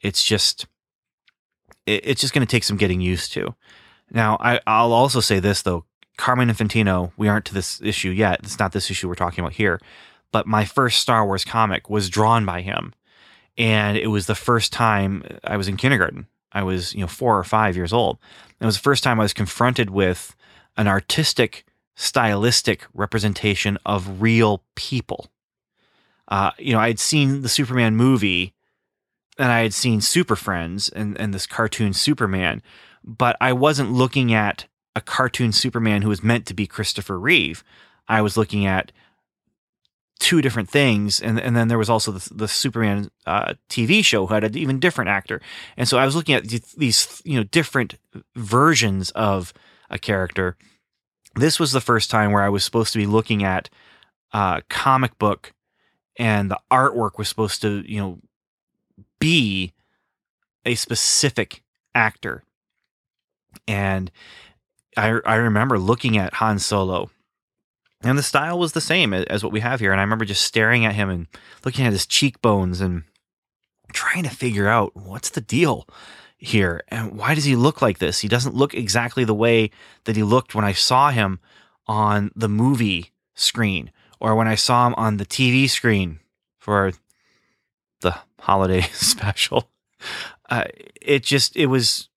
It's 0.00 0.22
just 0.22 0.66
it, 1.84 2.02
it's 2.04 2.20
just 2.20 2.32
going 2.32 2.46
to 2.46 2.50
take 2.50 2.62
some 2.62 2.76
getting 2.76 3.00
used 3.00 3.32
to. 3.32 3.56
Now, 4.12 4.36
I, 4.40 4.60
I'll 4.68 4.92
also 4.92 5.18
say 5.18 5.40
this 5.40 5.62
though, 5.62 5.84
Carmine 6.16 6.48
Infantino. 6.48 7.10
We 7.16 7.26
aren't 7.26 7.44
to 7.46 7.54
this 7.54 7.82
issue 7.82 8.10
yet. 8.10 8.38
It's 8.44 8.60
not 8.60 8.70
this 8.70 8.88
issue 8.88 9.08
we're 9.08 9.16
talking 9.16 9.42
about 9.42 9.54
here. 9.54 9.80
But 10.30 10.46
my 10.46 10.64
first 10.64 11.00
Star 11.00 11.26
Wars 11.26 11.44
comic 11.44 11.90
was 11.90 12.08
drawn 12.08 12.44
by 12.46 12.60
him, 12.60 12.94
and 13.56 13.98
it 13.98 14.08
was 14.08 14.26
the 14.26 14.36
first 14.36 14.72
time 14.72 15.24
I 15.42 15.56
was 15.56 15.66
in 15.66 15.76
kindergarten. 15.76 16.28
I 16.52 16.62
was, 16.62 16.94
you 16.94 17.00
know, 17.00 17.06
four 17.06 17.38
or 17.38 17.44
five 17.44 17.76
years 17.76 17.92
old. 17.92 18.18
It 18.60 18.66
was 18.66 18.76
the 18.76 18.82
first 18.82 19.04
time 19.04 19.20
I 19.20 19.24
was 19.24 19.34
confronted 19.34 19.90
with 19.90 20.34
an 20.76 20.88
artistic 20.88 21.64
stylistic 21.94 22.86
representation 22.94 23.76
of 23.84 24.22
real 24.22 24.62
people. 24.74 25.28
Uh, 26.28 26.52
you 26.58 26.72
know, 26.72 26.78
I 26.78 26.88
had 26.88 27.00
seen 27.00 27.42
the 27.42 27.48
Superman 27.48 27.96
movie 27.96 28.54
and 29.38 29.50
I 29.50 29.60
had 29.60 29.74
seen 29.74 30.00
Super 30.00 30.36
Friends 30.36 30.88
and, 30.88 31.18
and 31.18 31.32
this 31.32 31.46
cartoon 31.46 31.92
Superman, 31.92 32.62
but 33.04 33.36
I 33.40 33.52
wasn't 33.52 33.92
looking 33.92 34.32
at 34.32 34.66
a 34.94 35.00
cartoon 35.00 35.52
Superman 35.52 36.02
who 36.02 36.08
was 36.08 36.22
meant 36.22 36.46
to 36.46 36.54
be 36.54 36.66
Christopher 36.66 37.18
Reeve. 37.18 37.64
I 38.08 38.22
was 38.22 38.36
looking 38.36 38.66
at 38.66 38.92
two 40.18 40.42
different 40.42 40.68
things, 40.68 41.20
and 41.20 41.40
and 41.40 41.56
then 41.56 41.68
there 41.68 41.78
was 41.78 41.90
also 41.90 42.12
the, 42.12 42.34
the 42.34 42.48
Superman 42.48 43.10
uh, 43.26 43.54
TV 43.68 44.04
show 44.04 44.26
who 44.26 44.34
had 44.34 44.44
an 44.44 44.56
even 44.56 44.80
different 44.80 45.10
actor, 45.10 45.40
and 45.76 45.88
so 45.88 45.98
I 45.98 46.04
was 46.04 46.16
looking 46.16 46.34
at 46.34 46.44
these 46.48 47.22
you 47.24 47.36
know 47.36 47.44
different 47.44 47.94
versions 48.34 49.10
of 49.12 49.52
a 49.90 49.98
character, 49.98 50.56
this 51.34 51.58
was 51.58 51.72
the 51.72 51.80
first 51.80 52.10
time 52.10 52.32
where 52.32 52.42
I 52.42 52.48
was 52.48 52.64
supposed 52.64 52.92
to 52.92 52.98
be 52.98 53.06
looking 53.06 53.42
at 53.42 53.68
a 54.32 54.62
comic 54.68 55.18
book 55.18 55.52
and 56.16 56.50
the 56.50 56.58
artwork 56.70 57.16
was 57.16 57.28
supposed 57.28 57.62
to, 57.62 57.84
you 57.86 58.00
know, 58.00 58.18
be 59.18 59.72
a 60.64 60.74
specific 60.74 61.62
actor. 61.94 62.42
And 63.66 64.10
I 64.96 65.20
I 65.24 65.36
remember 65.36 65.78
looking 65.78 66.18
at 66.18 66.34
Han 66.34 66.58
Solo 66.58 67.10
and 68.02 68.16
the 68.16 68.22
style 68.22 68.58
was 68.58 68.72
the 68.72 68.80
same 68.80 69.12
as 69.12 69.42
what 69.42 69.52
we 69.52 69.60
have 69.60 69.80
here 69.80 69.92
and 69.92 70.00
I 70.00 70.04
remember 70.04 70.24
just 70.24 70.42
staring 70.42 70.84
at 70.84 70.94
him 70.94 71.10
and 71.10 71.26
looking 71.64 71.84
at 71.84 71.92
his 71.92 72.06
cheekbones 72.06 72.80
and 72.80 73.04
trying 73.92 74.22
to 74.24 74.30
figure 74.30 74.68
out 74.68 74.94
what's 74.94 75.30
the 75.30 75.40
deal 75.40 75.86
here. 76.38 76.82
And 76.88 77.16
why 77.18 77.34
does 77.34 77.44
he 77.44 77.56
look 77.56 77.82
like 77.82 77.98
this? 77.98 78.20
He 78.20 78.28
doesn't 78.28 78.54
look 78.54 78.74
exactly 78.74 79.24
the 79.24 79.34
way 79.34 79.70
that 80.04 80.16
he 80.16 80.22
looked 80.22 80.54
when 80.54 80.64
I 80.64 80.72
saw 80.72 81.10
him 81.10 81.40
on 81.86 82.30
the 82.34 82.48
movie 82.48 83.12
screen 83.34 83.90
or 84.20 84.34
when 84.34 84.48
I 84.48 84.54
saw 84.54 84.86
him 84.86 84.94
on 84.96 85.16
the 85.16 85.26
TV 85.26 85.68
screen 85.68 86.20
for 86.58 86.92
the 88.00 88.16
holiday 88.40 88.82
special. 88.92 89.68
Uh, 90.48 90.64
it 91.00 91.24
just 91.24 91.56
it 91.56 91.66
was 91.66 92.08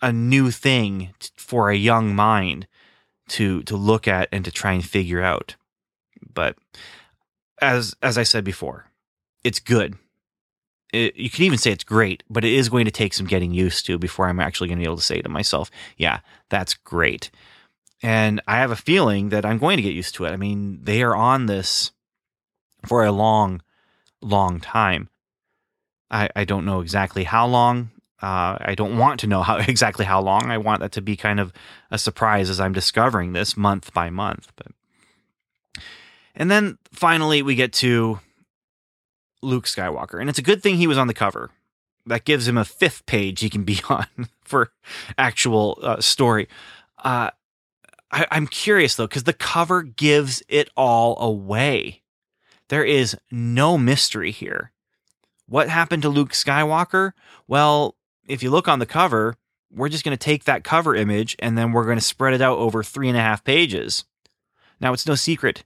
a 0.00 0.12
new 0.12 0.50
thing 0.50 1.12
for 1.36 1.70
a 1.70 1.76
young 1.76 2.14
mind 2.14 2.66
to 3.30 3.62
to 3.64 3.76
look 3.76 4.08
at 4.08 4.28
and 4.32 4.44
to 4.44 4.50
try 4.50 4.72
and 4.72 4.84
figure 4.84 5.22
out. 5.22 5.56
But 6.34 6.56
as 7.60 7.94
as 8.02 8.18
I 8.18 8.22
said 8.22 8.44
before, 8.44 8.90
it's 9.44 9.60
good 9.60 9.96
it, 10.92 11.16
you 11.16 11.30
can 11.30 11.44
even 11.44 11.58
say 11.58 11.70
it's 11.70 11.84
great, 11.84 12.22
but 12.30 12.44
it 12.44 12.52
is 12.52 12.68
going 12.68 12.86
to 12.86 12.90
take 12.90 13.14
some 13.14 13.26
getting 13.26 13.52
used 13.52 13.86
to 13.86 13.98
before 13.98 14.28
I'm 14.28 14.40
actually 14.40 14.68
going 14.68 14.78
to 14.78 14.82
be 14.82 14.88
able 14.88 14.96
to 14.96 15.02
say 15.02 15.20
to 15.20 15.28
myself, 15.28 15.70
yeah, 15.96 16.20
that's 16.48 16.74
great. 16.74 17.30
And 18.02 18.40
I 18.46 18.56
have 18.58 18.70
a 18.70 18.76
feeling 18.76 19.30
that 19.30 19.44
I'm 19.44 19.58
going 19.58 19.76
to 19.76 19.82
get 19.82 19.94
used 19.94 20.14
to 20.16 20.24
it. 20.24 20.30
I 20.30 20.36
mean, 20.36 20.80
they 20.82 21.02
are 21.02 21.16
on 21.16 21.46
this 21.46 21.92
for 22.86 23.04
a 23.04 23.12
long, 23.12 23.62
long 24.22 24.60
time. 24.60 25.08
I, 26.10 26.30
I 26.34 26.44
don't 26.44 26.64
know 26.64 26.80
exactly 26.80 27.24
how 27.24 27.46
long. 27.46 27.90
Uh, 28.20 28.58
I 28.60 28.74
don't 28.76 28.98
want 28.98 29.20
to 29.20 29.26
know 29.26 29.42
how 29.42 29.56
exactly 29.68 30.04
how 30.04 30.20
long. 30.20 30.50
I 30.50 30.58
want 30.58 30.80
that 30.80 30.92
to 30.92 31.02
be 31.02 31.16
kind 31.16 31.40
of 31.40 31.52
a 31.90 31.98
surprise 31.98 32.50
as 32.50 32.60
I'm 32.60 32.72
discovering 32.72 33.32
this 33.32 33.56
month 33.56 33.92
by 33.92 34.10
month. 34.10 34.52
But 34.56 34.68
and 36.34 36.50
then 36.50 36.78
finally 36.92 37.42
we 37.42 37.54
get 37.54 37.72
to 37.74 38.20
Luke 39.42 39.66
Skywalker. 39.66 40.20
And 40.20 40.28
it's 40.28 40.38
a 40.38 40.42
good 40.42 40.62
thing 40.62 40.76
he 40.76 40.86
was 40.86 40.98
on 40.98 41.06
the 41.06 41.14
cover. 41.14 41.50
That 42.06 42.24
gives 42.24 42.48
him 42.48 42.56
a 42.56 42.64
fifth 42.64 43.06
page 43.06 43.40
he 43.40 43.50
can 43.50 43.64
be 43.64 43.80
on 43.88 44.06
for 44.42 44.72
actual 45.16 45.78
uh, 45.82 46.00
story. 46.00 46.48
Uh, 46.96 47.30
I, 48.10 48.26
I'm 48.30 48.46
curious 48.46 48.96
though, 48.96 49.06
because 49.06 49.24
the 49.24 49.32
cover 49.32 49.82
gives 49.82 50.42
it 50.48 50.70
all 50.76 51.20
away. 51.20 52.02
There 52.68 52.84
is 52.84 53.16
no 53.30 53.78
mystery 53.78 54.30
here. 54.30 54.72
What 55.46 55.68
happened 55.68 56.02
to 56.02 56.10
Luke 56.10 56.32
Skywalker? 56.32 57.12
Well, 57.46 57.96
if 58.28 58.42
you 58.42 58.50
look 58.50 58.68
on 58.68 58.78
the 58.78 58.86
cover, 58.86 59.34
we're 59.70 59.88
just 59.88 60.04
going 60.04 60.16
to 60.16 60.24
take 60.24 60.44
that 60.44 60.64
cover 60.64 60.94
image 60.94 61.34
and 61.40 61.58
then 61.58 61.72
we're 61.72 61.84
going 61.84 61.98
to 61.98 62.04
spread 62.04 62.34
it 62.34 62.40
out 62.40 62.58
over 62.58 62.82
three 62.82 63.08
and 63.08 63.16
a 63.16 63.20
half 63.20 63.42
pages. 63.44 64.04
Now, 64.80 64.92
it's 64.92 65.06
no 65.06 65.14
secret. 65.14 65.64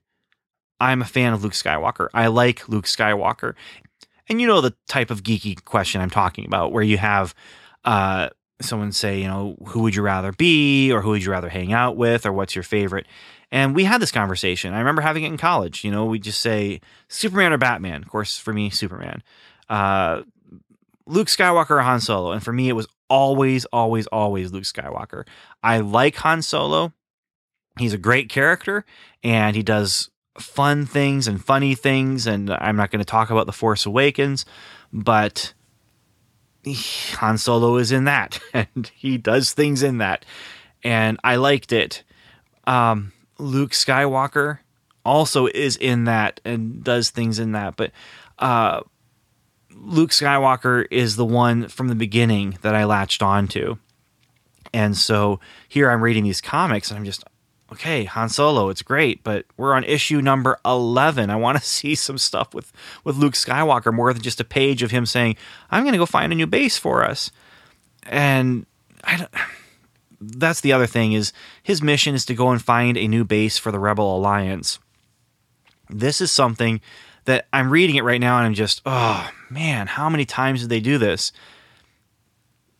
I'm 0.80 1.02
a 1.02 1.06
fan 1.06 1.32
of 1.32 1.44
Luke 1.44 1.52
Skywalker. 1.52 2.08
I 2.14 2.28
like 2.28 2.68
Luke 2.68 2.86
Skywalker. 2.86 3.54
And 4.28 4.40
you 4.40 4.46
know 4.46 4.60
the 4.60 4.74
type 4.88 5.10
of 5.10 5.22
geeky 5.22 5.62
question 5.64 6.00
I'm 6.00 6.10
talking 6.10 6.46
about, 6.46 6.72
where 6.72 6.82
you 6.82 6.98
have 6.98 7.34
uh, 7.84 8.30
someone 8.60 8.92
say, 8.92 9.20
you 9.20 9.28
know, 9.28 9.56
who 9.66 9.80
would 9.80 9.94
you 9.94 10.02
rather 10.02 10.32
be, 10.32 10.90
or 10.92 11.02
who 11.02 11.10
would 11.10 11.24
you 11.24 11.30
rather 11.30 11.48
hang 11.48 11.72
out 11.72 11.96
with, 11.96 12.24
or 12.24 12.32
what's 12.32 12.54
your 12.54 12.62
favorite? 12.62 13.06
And 13.50 13.74
we 13.74 13.84
had 13.84 14.00
this 14.00 14.10
conversation. 14.10 14.72
I 14.72 14.78
remember 14.78 15.02
having 15.02 15.24
it 15.24 15.28
in 15.28 15.36
college. 15.36 15.84
You 15.84 15.90
know, 15.90 16.06
we 16.06 16.18
just 16.18 16.40
say 16.40 16.80
Superman 17.08 17.52
or 17.52 17.58
Batman. 17.58 18.02
Of 18.02 18.08
course, 18.08 18.38
for 18.38 18.52
me, 18.52 18.70
Superman. 18.70 19.22
Uh, 19.68 20.22
Luke 21.12 21.28
Skywalker 21.28 21.72
or 21.72 21.82
Han 21.82 22.00
Solo. 22.00 22.32
And 22.32 22.42
for 22.42 22.54
me, 22.54 22.70
it 22.70 22.72
was 22.72 22.88
always, 23.10 23.66
always, 23.66 24.06
always 24.06 24.50
Luke 24.50 24.64
Skywalker. 24.64 25.26
I 25.62 25.80
like 25.80 26.16
Han 26.16 26.40
Solo. 26.40 26.94
He's 27.78 27.92
a 27.92 27.98
great 27.98 28.30
character 28.30 28.86
and 29.22 29.54
he 29.54 29.62
does 29.62 30.10
fun 30.38 30.86
things 30.86 31.28
and 31.28 31.44
funny 31.44 31.74
things. 31.74 32.26
And 32.26 32.50
I'm 32.50 32.76
not 32.76 32.90
going 32.90 33.00
to 33.00 33.04
talk 33.04 33.28
about 33.28 33.44
The 33.44 33.52
Force 33.52 33.84
Awakens, 33.84 34.46
but 34.90 35.52
Han 37.16 37.36
Solo 37.36 37.76
is 37.76 37.92
in 37.92 38.04
that 38.04 38.40
and 38.54 38.90
he 38.94 39.18
does 39.18 39.52
things 39.52 39.82
in 39.82 39.98
that. 39.98 40.24
And 40.82 41.20
I 41.22 41.36
liked 41.36 41.72
it. 41.72 42.04
Um, 42.66 43.12
Luke 43.38 43.72
Skywalker 43.72 44.60
also 45.04 45.46
is 45.46 45.76
in 45.76 46.04
that 46.04 46.40
and 46.42 46.82
does 46.82 47.10
things 47.10 47.38
in 47.38 47.52
that. 47.52 47.76
But 47.76 47.92
uh, 48.38 48.80
Luke 49.74 50.10
Skywalker 50.10 50.86
is 50.90 51.16
the 51.16 51.24
one 51.24 51.68
from 51.68 51.88
the 51.88 51.94
beginning 51.94 52.58
that 52.62 52.74
I 52.74 52.84
latched 52.84 53.22
onto. 53.22 53.76
And 54.72 54.96
so 54.96 55.40
here 55.68 55.90
I'm 55.90 56.02
reading 56.02 56.24
these 56.24 56.40
comics 56.40 56.90
and 56.90 56.98
I'm 56.98 57.04
just, 57.04 57.24
okay, 57.72 58.04
Han 58.04 58.28
Solo, 58.28 58.68
it's 58.68 58.82
great, 58.82 59.22
but 59.22 59.44
we're 59.56 59.74
on 59.74 59.84
issue 59.84 60.20
number 60.20 60.58
11. 60.64 61.30
I 61.30 61.36
want 61.36 61.58
to 61.58 61.64
see 61.66 61.94
some 61.94 62.18
stuff 62.18 62.54
with, 62.54 62.72
with 63.04 63.16
Luke 63.16 63.34
Skywalker 63.34 63.92
more 63.92 64.12
than 64.12 64.22
just 64.22 64.40
a 64.40 64.44
page 64.44 64.82
of 64.82 64.90
him 64.90 65.06
saying, 65.06 65.36
I'm 65.70 65.82
going 65.82 65.92
to 65.92 65.98
go 65.98 66.06
find 66.06 66.32
a 66.32 66.36
new 66.36 66.46
base 66.46 66.78
for 66.78 67.04
us. 67.04 67.30
And 68.04 68.66
I 69.04 69.16
don't, 69.18 69.30
that's 70.20 70.60
the 70.60 70.72
other 70.72 70.86
thing 70.86 71.12
is 71.12 71.32
his 71.62 71.82
mission 71.82 72.14
is 72.14 72.24
to 72.26 72.34
go 72.34 72.50
and 72.50 72.62
find 72.62 72.96
a 72.96 73.08
new 73.08 73.24
base 73.24 73.58
for 73.58 73.72
the 73.72 73.78
Rebel 73.78 74.16
Alliance. 74.16 74.78
This 75.90 76.20
is 76.20 76.30
something 76.32 76.80
that 77.24 77.46
I'm 77.52 77.70
reading 77.70 77.96
it 77.96 78.04
right 78.04 78.20
now 78.20 78.38
and 78.38 78.46
I'm 78.46 78.54
just, 78.54 78.82
oh 78.84 79.30
man, 79.50 79.86
how 79.86 80.08
many 80.08 80.24
times 80.24 80.60
did 80.60 80.70
they 80.70 80.80
do 80.80 80.98
this? 80.98 81.32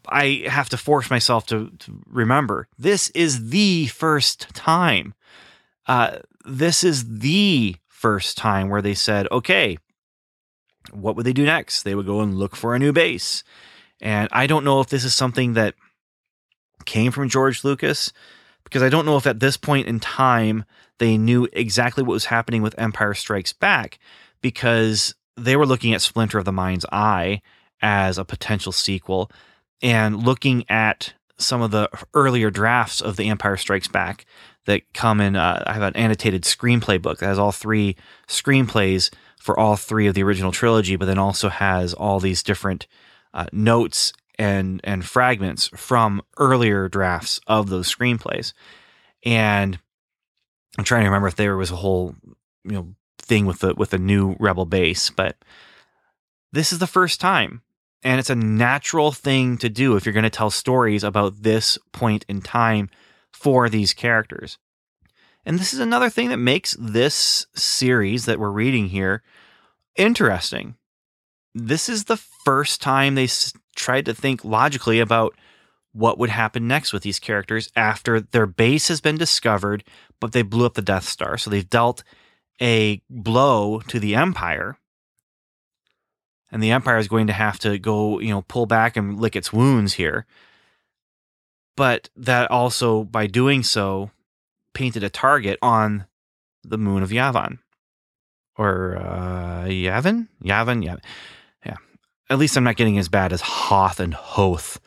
I 0.09 0.45
have 0.49 0.69
to 0.71 0.77
force 0.77 1.11
myself 1.11 1.47
to, 1.47 1.71
to 1.79 2.03
remember 2.07 2.69
this 2.79 3.11
is 3.11 3.51
the 3.51 3.87
first 3.87 4.49
time. 4.55 5.15
Uh, 5.87 6.19
this 6.45 6.83
is 6.83 7.19
the 7.19 7.77
first 7.89 8.37
time 8.37 8.69
where 8.69 8.83
they 8.83 8.95
said, 8.95 9.29
okay, 9.31 9.79
what 10.91 11.15
would 11.15 11.25
they 11.25 11.33
do 11.33 11.45
next? 11.45 11.83
They 11.83 11.95
would 11.95 12.07
go 12.07 12.21
and 12.21 12.35
look 12.35 12.57
for 12.57 12.75
a 12.75 12.79
new 12.79 12.93
base. 12.93 13.45
And 14.01 14.29
I 14.33 14.49
don't 14.49 14.65
know 14.65 14.81
if 14.81 14.89
this 14.89 15.05
is 15.05 15.15
something 15.15 15.53
that 15.55 15.75
came 16.85 17.13
from 17.13 17.29
George 17.29 17.63
Lucas 17.63 18.13
because 18.65 18.83
I 18.83 18.89
don't 18.89 19.07
know 19.07 19.17
if 19.17 19.27
at 19.27 19.41
this 19.41 19.57
point 19.57 19.87
in 19.87 20.01
time 20.01 20.65
they 20.99 21.17
knew 21.17 21.49
exactly 21.53 22.03
what 22.03 22.13
was 22.13 22.27
happening 22.27 22.63
with 22.63 22.79
Empire 22.79 23.15
Strikes 23.15 23.53
Back 23.53 23.99
because 24.43 25.15
they 25.37 25.57
were 25.57 25.67
looking 25.67 25.95
at 25.95 26.03
Splinter 26.03 26.39
of 26.39 26.45
the 26.45 26.53
Mind's 26.53 26.85
Eye 26.93 27.41
as 27.81 28.19
a 28.19 28.25
potential 28.25 28.73
sequel 28.73 29.31
and 29.81 30.23
looking 30.23 30.65
at 30.69 31.15
some 31.39 31.63
of 31.63 31.71
the 31.71 31.89
earlier 32.15 32.51
drafts 32.51 33.01
of 33.01 33.17
The 33.17 33.29
Empire 33.29 33.57
Strikes 33.57 33.89
Back 33.89 34.27
that 34.67 34.83
come 34.93 35.21
in. 35.21 35.35
Uh, 35.35 35.65
I 35.67 35.73
have 35.73 35.83
an 35.83 35.97
annotated 35.97 36.43
screenplay 36.43 37.01
book 37.01 37.19
that 37.19 37.27
has 37.27 37.39
all 37.39 37.53
three 37.53 37.97
screenplays 38.29 39.11
for 39.41 39.59
all 39.59 39.77
three 39.77 40.07
of 40.07 40.15
the 40.15 40.23
original 40.23 40.53
trilogy, 40.53 40.97
but 40.97 41.07
then 41.07 41.19
also 41.19 41.49
has 41.49 41.95
all 41.95 42.21
these 42.21 42.43
different 42.43 42.87
uh, 43.35 43.47
notes 43.53 44.13
and 44.39 44.81
and 44.85 45.05
fragments 45.05 45.69
from 45.75 46.23
earlier 46.39 46.89
drafts 46.89 47.41
of 47.47 47.69
those 47.69 47.93
screenplays. 47.93 48.53
And 49.25 49.79
I'm 50.79 50.85
trying 50.85 51.03
to 51.03 51.09
remember 51.09 51.29
if 51.29 51.37
there 51.37 51.57
was 51.57 51.71
a 51.71 51.77
whole 51.77 52.15
you 52.65 52.73
know 52.73 52.95
thing 53.23 53.47
with 53.47 53.61
the 53.61 53.75
with 53.75 53.93
a 53.93 53.99
new 53.99 54.37
rebel 54.39 54.67
base, 54.67 55.11
but 55.11 55.37
this 56.53 56.73
is 56.73 56.79
the 56.79 56.87
first 56.87 57.21
time 57.21 57.63
and 58.03 58.19
it's 58.19 58.31
a 58.31 58.35
natural 58.35 59.13
thing 59.13 59.57
to 59.59 59.69
do 59.69 59.97
if 59.97 60.05
you're 60.05 60.13
going 60.13 60.25
to 60.25 60.31
tell 60.31 60.51
stories 60.51 61.05
about 61.05 61.43
this 61.43 61.79
point 61.93 62.25
in 62.29 62.41
time 62.41 62.91
for 63.33 63.69
these 63.69 63.93
characters. 63.93 64.59
And 65.45 65.59
this 65.59 65.73
is 65.73 65.81
another 65.81 66.11
thing 66.11 66.29
that 66.29 66.37
makes 66.37 66.77
this 66.79 67.47
series 67.55 68.27
that 68.27 68.39
we're 68.39 68.51
reading 68.51 68.89
here 68.89 69.23
interesting. 69.97 70.77
This 71.55 71.89
is 71.89 72.05
the 72.05 72.17
first 72.17 72.81
time 72.81 73.15
they 73.15 73.25
s- 73.25 73.53
tried 73.77 74.07
to 74.07 74.15
think 74.15 74.45
logically 74.45 75.01
about 75.01 75.35
what 75.93 76.19
would 76.19 76.31
happen 76.31 76.67
next 76.67 76.93
with 76.93 77.03
these 77.03 77.19
characters 77.19 77.71
after 77.77 78.21
their 78.21 78.47
base 78.47 78.89
has 78.89 79.01
been 79.01 79.19
discovered, 79.19 79.85
but 80.21 80.33
they 80.33 80.43
blew 80.43 80.65
up 80.65 80.75
the 80.75 80.83
Death 80.83 81.07
Star. 81.07 81.37
So 81.37 81.51
they've 81.51 81.69
dealt 81.69 82.03
a 82.61 83.01
blow 83.09 83.81
to 83.81 83.99
the 83.99 84.15
Empire. 84.15 84.79
And 86.51 86.63
the 86.63 86.71
Empire 86.71 86.99
is 86.99 87.09
going 87.09 87.27
to 87.29 87.33
have 87.33 87.59
to 87.61 87.79
go, 87.79 88.19
you 88.21 88.29
know, 88.29 88.43
pull 88.43 88.67
back 88.67 88.97
and 88.97 89.19
lick 89.19 89.35
its 89.35 89.53
wounds 89.53 89.95
here. 89.95 90.27
But 91.77 92.11
that 92.17 92.51
also, 92.51 93.05
by 93.05 93.27
doing 93.27 93.63
so, 93.63 94.11
painted 94.75 95.03
a 95.03 95.09
target 95.09 95.59
on 95.63 96.07
the 96.63 96.79
moon 96.79 97.03
of 97.03 97.11
Yavin. 97.11 97.59
Or 98.57 98.97
uh, 98.99 99.65
Yavin? 99.65 100.29
Yavin? 100.45 100.85
Yeah. 100.85 100.97
Yeah. 101.65 101.77
At 102.29 102.39
least 102.39 102.57
I'm 102.57 102.65
not 102.65 102.77
getting 102.77 102.99
as 102.99 103.09
bad 103.09 103.33
as 103.33 103.41
Hoth 103.41 103.99
and 103.99 104.13
Hoth. 104.13 104.79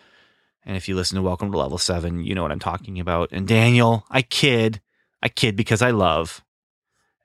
And 0.63 0.77
if 0.77 0.87
you 0.87 0.95
listen 0.95 1.15
to 1.15 1.21
Welcome 1.23 1.51
to 1.51 1.57
Level 1.57 1.77
7, 1.79 2.23
you 2.23 2.35
know 2.35 2.43
what 2.43 2.51
I'm 2.51 2.59
talking 2.59 2.99
about. 2.99 3.29
And 3.31 3.47
Daniel, 3.47 4.05
I 4.09 4.21
kid. 4.21 4.81
I 5.21 5.29
kid 5.29 5.55
because 5.55 5.81
I 5.81 5.89
love 5.89 6.43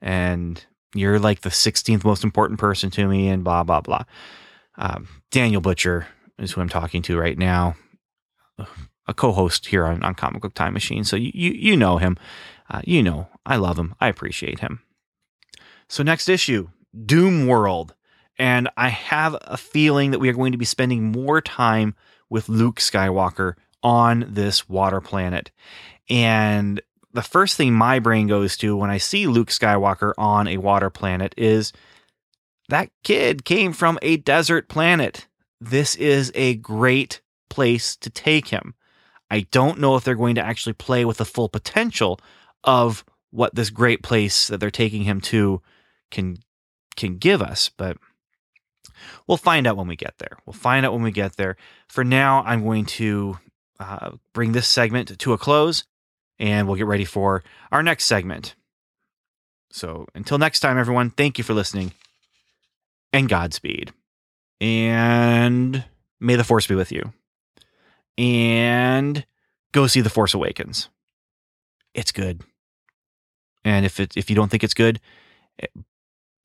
and 0.01 0.63
you're 0.93 1.19
like 1.19 1.41
the 1.41 1.49
16th 1.49 2.03
most 2.03 2.23
important 2.23 2.59
person 2.59 2.89
to 2.91 3.07
me, 3.07 3.29
and 3.29 3.43
blah, 3.43 3.63
blah, 3.63 3.81
blah. 3.81 4.03
Um, 4.77 5.07
Daniel 5.31 5.61
Butcher 5.61 6.07
is 6.39 6.51
who 6.51 6.61
I'm 6.61 6.69
talking 6.69 7.01
to 7.03 7.17
right 7.17 7.37
now, 7.37 7.75
a 9.07 9.13
co 9.13 9.31
host 9.31 9.67
here 9.67 9.85
on, 9.85 10.03
on 10.03 10.15
Comic 10.15 10.41
Book 10.41 10.53
Time 10.53 10.73
Machine. 10.73 11.03
So 11.03 11.15
you, 11.15 11.31
you, 11.33 11.51
you 11.51 11.77
know 11.77 11.97
him. 11.97 12.17
Uh, 12.69 12.81
you 12.85 13.03
know, 13.03 13.27
I 13.45 13.57
love 13.57 13.77
him. 13.77 13.95
I 13.99 14.07
appreciate 14.07 14.59
him. 14.59 14.81
So, 15.89 16.03
next 16.03 16.29
issue 16.29 16.69
Doom 17.05 17.47
World. 17.47 17.93
And 18.39 18.69
I 18.77 18.89
have 18.89 19.35
a 19.41 19.57
feeling 19.57 20.11
that 20.11 20.19
we 20.19 20.29
are 20.29 20.33
going 20.33 20.53
to 20.53 20.57
be 20.57 20.65
spending 20.65 21.11
more 21.11 21.41
time 21.41 21.95
with 22.29 22.49
Luke 22.49 22.79
Skywalker 22.79 23.53
on 23.83 24.25
this 24.27 24.67
water 24.67 25.01
planet. 25.01 25.51
And 26.09 26.81
the 27.13 27.21
first 27.21 27.57
thing 27.57 27.73
my 27.73 27.99
brain 27.99 28.27
goes 28.27 28.57
to 28.57 28.75
when 28.75 28.89
I 28.89 28.97
see 28.97 29.27
Luke 29.27 29.49
Skywalker 29.49 30.13
on 30.17 30.47
a 30.47 30.57
water 30.57 30.89
planet 30.89 31.33
is 31.37 31.73
that 32.69 32.89
kid 33.03 33.45
came 33.45 33.73
from 33.73 33.99
a 34.01 34.17
desert 34.17 34.69
planet. 34.69 35.27
This 35.59 35.95
is 35.95 36.31
a 36.35 36.55
great 36.55 37.21
place 37.49 37.95
to 37.97 38.09
take 38.09 38.47
him. 38.47 38.75
I 39.29 39.41
don't 39.51 39.79
know 39.79 39.95
if 39.95 40.03
they're 40.03 40.15
going 40.15 40.35
to 40.35 40.45
actually 40.45 40.73
play 40.73 41.05
with 41.05 41.17
the 41.17 41.25
full 41.25 41.49
potential 41.49 42.19
of 42.63 43.03
what 43.29 43.55
this 43.55 43.69
great 43.69 44.03
place 44.03 44.47
that 44.47 44.59
they're 44.59 44.71
taking 44.71 45.03
him 45.03 45.21
to 45.21 45.61
can 46.09 46.37
can 46.97 47.17
give 47.17 47.41
us, 47.41 47.69
but 47.69 47.97
we'll 49.27 49.37
find 49.37 49.65
out 49.65 49.77
when 49.77 49.87
we 49.87 49.95
get 49.95 50.17
there. 50.17 50.37
We'll 50.45 50.53
find 50.53 50.85
out 50.85 50.93
when 50.93 51.03
we 51.03 51.11
get 51.11 51.37
there. 51.37 51.55
For 51.87 52.03
now, 52.03 52.43
I'm 52.45 52.63
going 52.63 52.85
to 52.85 53.39
uh, 53.79 54.11
bring 54.33 54.51
this 54.51 54.67
segment 54.67 55.17
to 55.17 55.33
a 55.33 55.37
close 55.37 55.85
and 56.41 56.67
we'll 56.67 56.75
get 56.75 56.87
ready 56.87 57.05
for 57.05 57.43
our 57.71 57.83
next 57.83 58.05
segment. 58.05 58.55
So 59.71 60.07
until 60.13 60.37
next 60.37 60.59
time, 60.59 60.77
everyone, 60.77 61.11
thank 61.11 61.37
you 61.37 61.45
for 61.45 61.53
listening 61.53 61.93
and 63.13 63.29
Godspeed. 63.29 63.93
And 64.59 65.85
may 66.19 66.35
the 66.35 66.43
Force 66.43 66.67
be 66.67 66.75
with 66.75 66.91
you. 66.91 67.13
And 68.17 69.25
go 69.71 69.87
see 69.87 70.01
The 70.01 70.09
Force 70.09 70.33
Awakens. 70.33 70.89
It's 71.93 72.11
good. 72.11 72.41
And 73.63 73.85
if 73.85 73.99
it 73.99 74.17
if 74.17 74.29
you 74.29 74.35
don't 74.35 74.49
think 74.49 74.63
it's 74.63 74.73
good, 74.73 74.99
eh, 75.59 75.67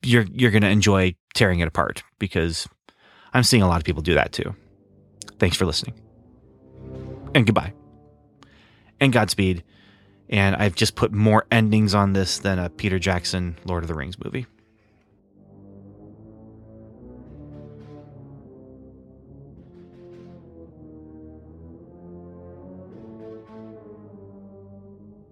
you're 0.03 0.25
you're 0.31 0.51
going 0.51 0.61
to 0.61 0.69
enjoy 0.69 1.15
tearing 1.33 1.59
it 1.59 1.67
apart 1.67 2.03
because 2.19 2.67
I'm 3.33 3.43
seeing 3.43 3.63
a 3.63 3.67
lot 3.67 3.77
of 3.77 3.83
people 3.83 4.01
do 4.01 4.13
that 4.13 4.31
too. 4.31 4.55
Thanks 5.39 5.57
for 5.57 5.65
listening. 5.65 5.99
And 7.33 7.45
goodbye. 7.45 7.73
And 8.99 9.11
Godspeed 9.11 9.63
and 10.29 10.55
I've 10.55 10.75
just 10.75 10.95
put 10.95 11.11
more 11.11 11.45
endings 11.51 11.95
on 11.95 12.13
this 12.13 12.39
than 12.39 12.59
a 12.59 12.69
Peter 12.69 12.99
Jackson 12.99 13.57
Lord 13.65 13.83
of 13.83 13.87
the 13.87 13.95
Rings 13.95 14.17
movie. 14.23 14.45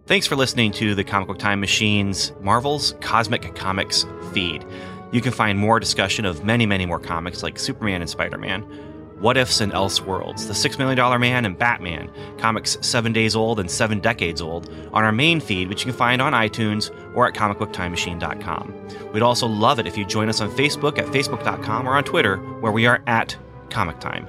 Thanks 0.07 0.27
for 0.27 0.35
listening 0.35 0.71
to 0.73 0.93
the 0.93 1.03
Comic 1.03 1.27
Book 1.27 1.39
Time 1.39 1.59
Machine's 1.59 2.31
Marvel's 2.39 2.93
Cosmic 3.01 3.55
Comics 3.55 4.05
feed. 4.33 4.63
You 5.11 5.19
can 5.19 5.31
find 5.31 5.57
more 5.57 5.79
discussion 5.79 6.25
of 6.25 6.43
many, 6.43 6.67
many 6.67 6.85
more 6.85 6.99
comics 6.99 7.41
like 7.41 7.57
Superman 7.57 8.01
and 8.01 8.09
Spider 8.09 8.37
Man 8.37 8.63
what 9.19 9.37
Ifs 9.37 9.61
and 9.61 9.71
Elseworlds, 9.71 10.47
The 10.47 10.53
Six 10.53 10.77
Million 10.77 10.97
Dollar 10.97 11.17
Man 11.17 11.45
and 11.45 11.57
Batman, 11.57 12.11
comics 12.37 12.77
seven 12.81 13.13
days 13.13 13.33
old 13.35 13.61
and 13.61 13.71
seven 13.71 13.99
decades 14.01 14.41
old, 14.41 14.69
on 14.91 15.03
our 15.05 15.11
main 15.13 15.39
feed, 15.39 15.69
which 15.69 15.85
you 15.85 15.91
can 15.91 15.97
find 15.97 16.21
on 16.21 16.33
iTunes 16.33 16.91
or 17.15 17.25
at 17.27 17.33
comicbooktimemachine.com. 17.33 19.11
We'd 19.13 19.23
also 19.23 19.47
love 19.47 19.79
it 19.79 19.87
if 19.87 19.97
you 19.97 20.03
join 20.05 20.27
us 20.27 20.41
on 20.41 20.51
Facebook 20.51 20.97
at 20.97 21.05
facebook.com 21.05 21.87
or 21.87 21.95
on 21.95 22.03
Twitter, 22.03 22.37
where 22.59 22.73
we 22.73 22.87
are 22.87 23.01
at 23.07 23.37
Comic 23.69 23.99
Time. 23.99 24.27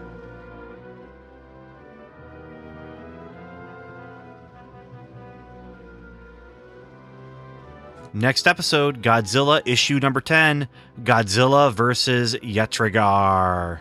Next 8.13 8.47
episode 8.47 9.03
Godzilla 9.03 9.61
issue 9.67 9.99
number 9.99 10.23
10 10.23 10.69
Godzilla 11.03 11.71
versus 11.71 12.35
Yetrigar. 12.37 13.81